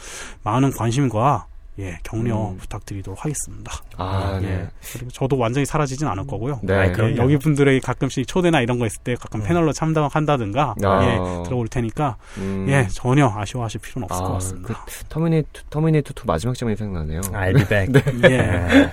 [0.43, 1.47] 많은 관심과
[1.79, 2.57] 예 격려 음.
[2.59, 3.73] 부탁드리도록 하겠습니다.
[3.97, 4.69] 아, 예 네.
[4.93, 6.61] 그리고 저도 완전히 사라지진 않을 거고요.
[6.63, 6.75] 네.
[6.75, 7.17] 아이, 예, 그럼요.
[7.17, 9.47] 여기 분들에게 가끔씩 초대나 이런 거 있을 때 가끔 음.
[9.47, 11.05] 패널로 참석한다든가 아.
[11.05, 14.87] 예 들어올 테니까 음, 예 전혀 아쉬워하실 필요는 없을 아, 것 같습니다.
[15.09, 17.21] 터미네이터, 터미네이터 2 마지막 장면이 생각나네요.
[17.23, 17.93] I'll be back.
[18.31, 18.37] 예.
[18.39, 18.91] 네.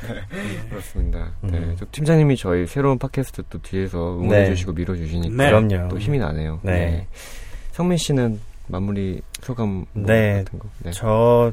[0.69, 1.31] 그렇습니다.
[1.43, 1.49] 음.
[1.51, 5.49] 네, 저 팀장님이 저희 새로운 팟캐스트 또 뒤에서 응원해 주시고 밀어 주시니까 네.
[5.51, 5.89] 그럼요.
[5.89, 6.59] 또 힘이 나네요.
[6.63, 7.07] 네.
[7.71, 10.43] 성민 씨는 마무리 소감 뭐 네.
[10.43, 10.67] 같은 거.
[10.79, 10.91] 네.
[10.91, 11.51] 저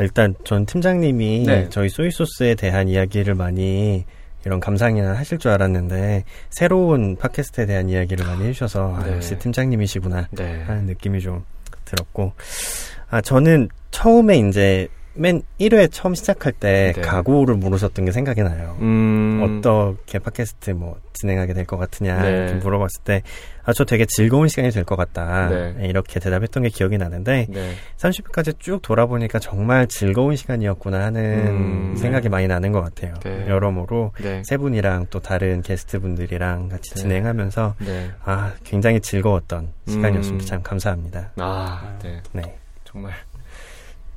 [0.00, 1.68] 일단 전 팀장님이 네.
[1.70, 4.04] 저희 소이소스에 대한 이야기를 많이
[4.44, 9.12] 이런 감상이나 하실 줄 알았는데 새로운 팟캐스트에 대한 이야기를 많이 해주셔서 아, 네.
[9.12, 10.62] 역시 팀장님이시구나 네.
[10.62, 11.44] 하는 느낌이 좀
[11.84, 12.32] 들었고
[13.10, 17.00] 아 저는 처음에 이제 맨 1회 처음 시작할 때 네.
[17.02, 18.76] 각오를 물으셨던 게 생각이 나요.
[18.80, 22.28] 음, 어떻게 팟캐스트 뭐 진행하게 될 것 같으냐 네.
[22.30, 23.22] 이렇게 물어봤을 때
[23.64, 25.74] 아 저 되게 즐거운 시간이 될 것 같다 네.
[25.82, 27.72] 이렇게 대답했던 게 기억이 나는데 네.
[27.98, 31.46] 30회까지 쭉 돌아보니까 정말 즐거운 시간이었구나 하는
[31.92, 32.28] 음, 생각이 네.
[32.30, 33.14] 많이 나는 것 같아요.
[33.22, 33.46] 네.
[33.48, 34.42] 여러모로 네.
[34.44, 37.00] 세 분이랑 또 다른 게스트 분들이랑 같이 네.
[37.02, 38.10] 진행하면서 네.
[38.24, 40.44] 아 굉장히 즐거웠던 시간이었습니다.
[40.44, 40.46] 음.
[40.46, 41.32] 참 감사합니다.
[41.36, 42.20] 아, 네.
[42.32, 42.42] 네.
[42.84, 43.12] 정말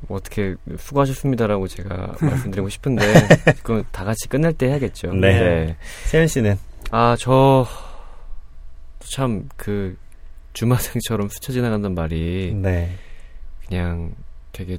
[0.08, 3.02] 뭐 어떻게 수고하셨습니다라고 제가 말씀드리고 싶은데
[3.64, 5.14] 그건 다 같이 끝날 때 해야겠죠.
[5.14, 5.76] 네.
[6.06, 6.58] 세현 씨는
[6.92, 7.66] 아, 저
[9.00, 9.98] 참 그
[10.54, 12.96] 주마등처럼 스쳐 지나간단 말이 네.
[13.68, 14.14] 그냥
[14.52, 14.78] 되게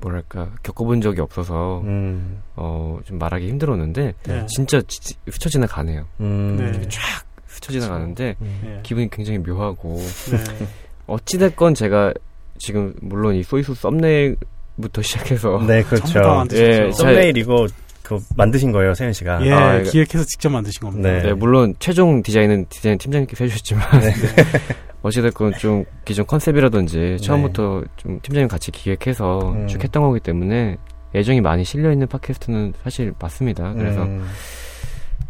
[0.00, 2.42] 뭐랄까 겪어본 적이 없어서 음.
[2.56, 4.46] 어좀 말하기 힘들었는데 네.
[4.46, 6.06] 진짜 지- 스쳐 지나가네요.
[6.20, 6.56] 음.
[6.56, 6.88] 네.
[6.88, 8.60] 쫙 스쳐 지나가는데 음.
[8.78, 8.82] 예.
[8.82, 10.66] 기분이 굉장히 묘하고 네.
[11.06, 12.12] 어찌 됐건 제가
[12.58, 14.36] 지금 물론 이 소이소 썸네일
[14.80, 16.20] 부터 시작해서 네, 그렇죠.
[16.54, 17.66] 예, 썸네일 이거
[18.02, 19.46] 그 만드신 거예요, 세현 씨가.
[19.46, 21.10] 예, 아, 이거- 기획해서 직접 만드신 겁니다.
[21.10, 21.22] 네.
[21.22, 24.12] 네, 물론 최종 디자인은 디자인 팀장님께서 해주셨지만 네.
[25.02, 29.66] 어찌됐건 좀 기존 컨셉이라든지 처음부터 좀 팀장님 같이 기획해서 음.
[29.66, 30.76] 쭉 했던 거기 때문에
[31.14, 33.72] 애정이 많이 실려 있는 팟캐스트는 사실 맞습니다.
[33.74, 34.26] 그래서 음.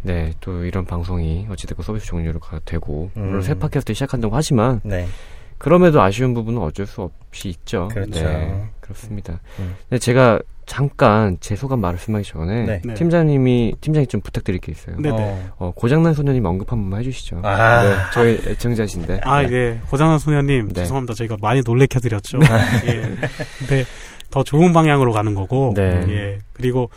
[0.03, 3.25] 네, 또 이런 방송이 어찌됐건 서비스 종료가 되고 음.
[3.27, 5.05] 물론 새 팟캐스트 시작한다고 하지만 네.
[5.61, 7.87] 그럼에도 아쉬운 부분은 어쩔 수 없이 있죠.
[7.91, 8.23] 그렇죠.
[8.23, 9.39] 네, 그렇습니다.
[9.59, 9.75] 음.
[9.87, 12.81] 근데 제가 잠깐 제 소감 말씀하기 전에 네.
[12.83, 12.93] 네.
[12.95, 14.95] 팀장님이 팀장님 좀 부탁드릴 게 있어요.
[14.97, 15.11] 네.
[15.11, 15.53] 어.
[15.59, 17.41] 어, 고장난 소녀님 언급 한 번만 해주시죠.
[17.43, 17.83] 아.
[17.83, 19.21] 네, 저희 애청자신데.
[19.23, 19.79] 아, 예.
[19.87, 20.73] 고장난 소녀님, 네.
[20.73, 21.13] 죄송합니다.
[21.13, 22.39] 저희가 많이 놀래켜드렸죠.
[22.87, 23.01] 예.
[23.59, 23.85] 근데
[24.31, 26.03] 더 좋은 방향으로 가는 거고, 네.
[26.09, 26.37] 예.
[26.53, 26.89] 그리고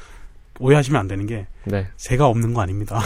[0.60, 1.86] 오해하시면 안 되는 게, 네.
[1.96, 3.00] 제가 없는 거 아닙니다.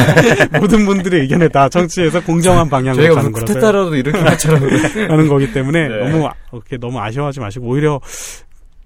[0.60, 4.18] 모든 분들의 의견을 다 정치해서 공정한 방향으로 저희가 가는 거라서 쿠데타라도 이렇게.
[5.08, 6.08] 하는 거기 때문에 네.
[6.10, 8.00] 너무, 아- 이렇게 너무 아쉬워하지 마시고, 오히려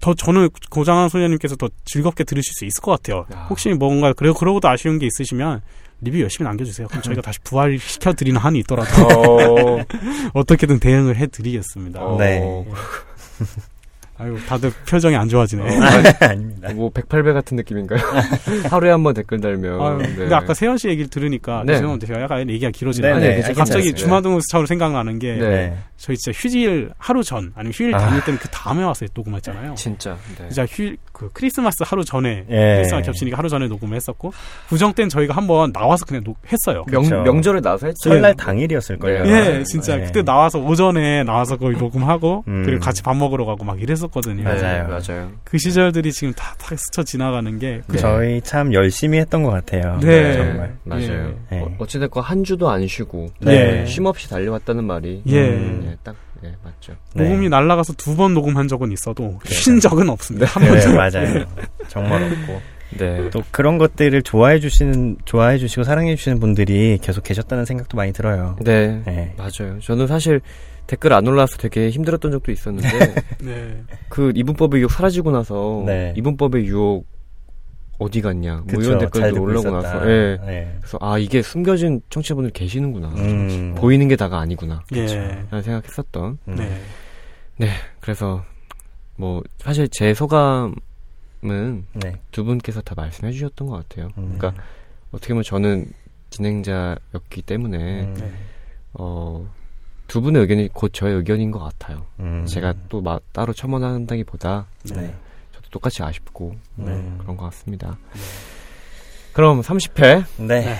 [0.01, 3.25] 더 저는 고장한 소녀님께서 더 즐겁게 들으실 수 있을 것 같아요.
[3.33, 3.47] 아.
[3.49, 5.61] 혹시 뭔가, 그리고 그러고도 아쉬운 게 있으시면,
[6.01, 6.87] 리뷰 열심히 남겨주세요.
[6.87, 9.85] 그럼 저희가 다시 부활시켜 드리는 한이 있더라도, 어,
[10.33, 12.01] 어떻게든 대응을 해드리겠습니다.
[12.01, 12.65] 어, 네.
[14.21, 15.63] 아유, 다들 표정이 안 좋아지네.
[15.63, 15.81] 어,
[16.27, 16.71] 아닙니다.
[16.73, 17.99] 뭐 108배 같은 느낌인가요?
[18.69, 19.81] 하루에 한 번 댓글 달면.
[19.81, 20.13] 아유, 네.
[20.15, 21.73] 근데 아까 세현 씨 얘기를 들으니까 네.
[21.75, 23.55] 죄송한데 제가 약간 얘기가 길어지는 네, 데 네, 괜찮아요.
[23.57, 23.93] 갑자기 네.
[23.95, 25.49] 주마등으로 생각나는 게 네.
[25.49, 25.77] 네.
[25.97, 27.99] 저희 진짜 휴일 하루 전 아니면 휴일 아.
[27.99, 29.73] 당일 때는 그 다음에 와서 녹음했잖아요.
[29.75, 30.17] 진짜.
[30.37, 30.47] 네.
[30.49, 32.75] 진짜 휴일 그 크리스마스 하루 전에 예.
[32.77, 34.33] 크리스마스 겹치니까 하루 전에 녹음을 했었고
[34.69, 36.83] 구정 때는 저희가 한번 나와서 그냥 녹, 했어요.
[36.87, 37.21] 명, 그쵸.
[37.21, 38.09] 명절에 나서 했죠.
[38.09, 38.33] 설날.
[39.23, 39.59] 네.
[39.59, 40.05] 예, 진짜 네.
[40.05, 42.63] 그때 나와서 오전에 나와서 거의 녹음하고 음.
[42.65, 44.43] 그리고 같이 밥 먹으러 가고 막 이랬었 거든요.
[44.43, 44.87] 네, 맞아요.
[44.87, 45.31] 맞아요.
[45.43, 47.97] 그 시절들이 지금 다, 다 스쳐 지나가는 게그 네.
[47.97, 49.97] 저희 참 열심히 했던 것 같아요.
[50.01, 50.33] 네.
[50.33, 50.75] 정말.
[50.83, 51.33] 맞아요.
[51.51, 51.59] 예.
[51.59, 53.29] 어, 어찌됐건 한 주도 안 쉬고.
[53.39, 53.85] 네.
[53.85, 55.21] 쉼 없이 달려왔다는 말이.
[55.27, 55.47] 예.
[55.49, 55.87] 음.
[55.91, 56.93] 예, 딱, 예, 맞죠.
[57.13, 57.23] 네.
[57.23, 59.53] 녹음이 날라가서 두 번 녹음한 적은 있어도 네.
[59.53, 60.45] 쉰 적은 없습니다.
[60.47, 60.95] 한 네, 번도.
[60.95, 61.45] 맞아요.
[61.87, 62.61] 정말 없고.
[62.97, 63.29] 네.
[63.29, 68.57] 또 그런 것들을 좋아해 주시는 좋아해 주시고 사랑해 주시는 분들이 계속 계셨다는 생각도 많이 들어요.
[68.61, 69.01] 네.
[69.05, 69.33] 네.
[69.37, 69.79] 맞아요.
[69.79, 70.41] 저는 사실
[70.91, 73.81] 댓글 안 올라와서 되게 힘들었던 적도 있었는데 네.
[74.09, 76.13] 그 이분법의 유혹 사라지고 나서 네.
[76.17, 77.07] 이분법의 유혹
[77.97, 79.93] 어디 갔냐 뭐 그쵸, 이런 잘 댓글도 올라오고 있었다.
[79.93, 80.37] 나서 예.
[80.45, 80.75] 네.
[80.81, 83.75] 그래서 아 이게 숨겨진 청취자분들 계시는구나 음.
[83.77, 85.05] 보이는 게 다가 아니구나 예.
[85.49, 86.55] 라는 생각했었던 음.
[87.55, 87.69] 네.
[88.01, 88.43] 그래서
[89.15, 90.73] 뭐 사실 제 소감은
[91.93, 92.19] 네.
[92.31, 94.35] 두 분께서 다 말씀해 주셨던 것 같아요 음.
[94.37, 94.61] 그러니까
[95.11, 95.85] 어떻게 보면 저는
[96.31, 98.13] 진행자였기 때문에 음.
[98.19, 98.31] 네.
[98.93, 99.47] 어,
[100.11, 102.45] 두 분의 의견이 곧 저의 의견인 것 같아요 음.
[102.45, 105.15] 제가 또 마- 따로 첨언한다기보다 네.
[105.53, 106.85] 저도 똑같이 아쉽고 네.
[107.17, 107.97] 그런 것 같습니다.
[109.31, 110.59] 그럼 30회 네.
[110.65, 110.75] 네.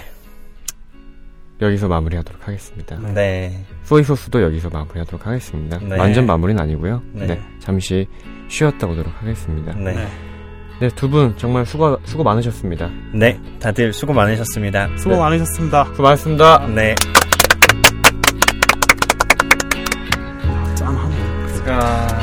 [1.61, 2.99] 여기서 마무리하도록 하겠습니다.
[2.99, 3.13] 네.
[3.13, 3.65] 네.
[3.83, 5.79] 소이소스도 여기서 마무리하도록 하겠습니다.
[5.79, 5.97] 네.
[5.97, 7.01] 완전 마무리는 아니고요.
[7.13, 7.27] 네.
[7.27, 7.41] 네.
[7.59, 8.05] 잠시
[8.49, 9.73] 쉬었다 오도록 하겠습니다.
[9.75, 9.93] 네.
[9.93, 10.07] 네.
[10.81, 12.89] 네, 두 분 정말 수고 수고 많으셨습니다.
[13.13, 13.39] 네.
[13.61, 14.89] 다들 수고 많으셨습니다.
[14.97, 15.19] 수고 네.
[15.21, 15.85] 많으셨습니다.
[15.85, 16.67] 수고 많으셨습니다.
[16.67, 16.95] 네.
[21.63, 22.20] 그.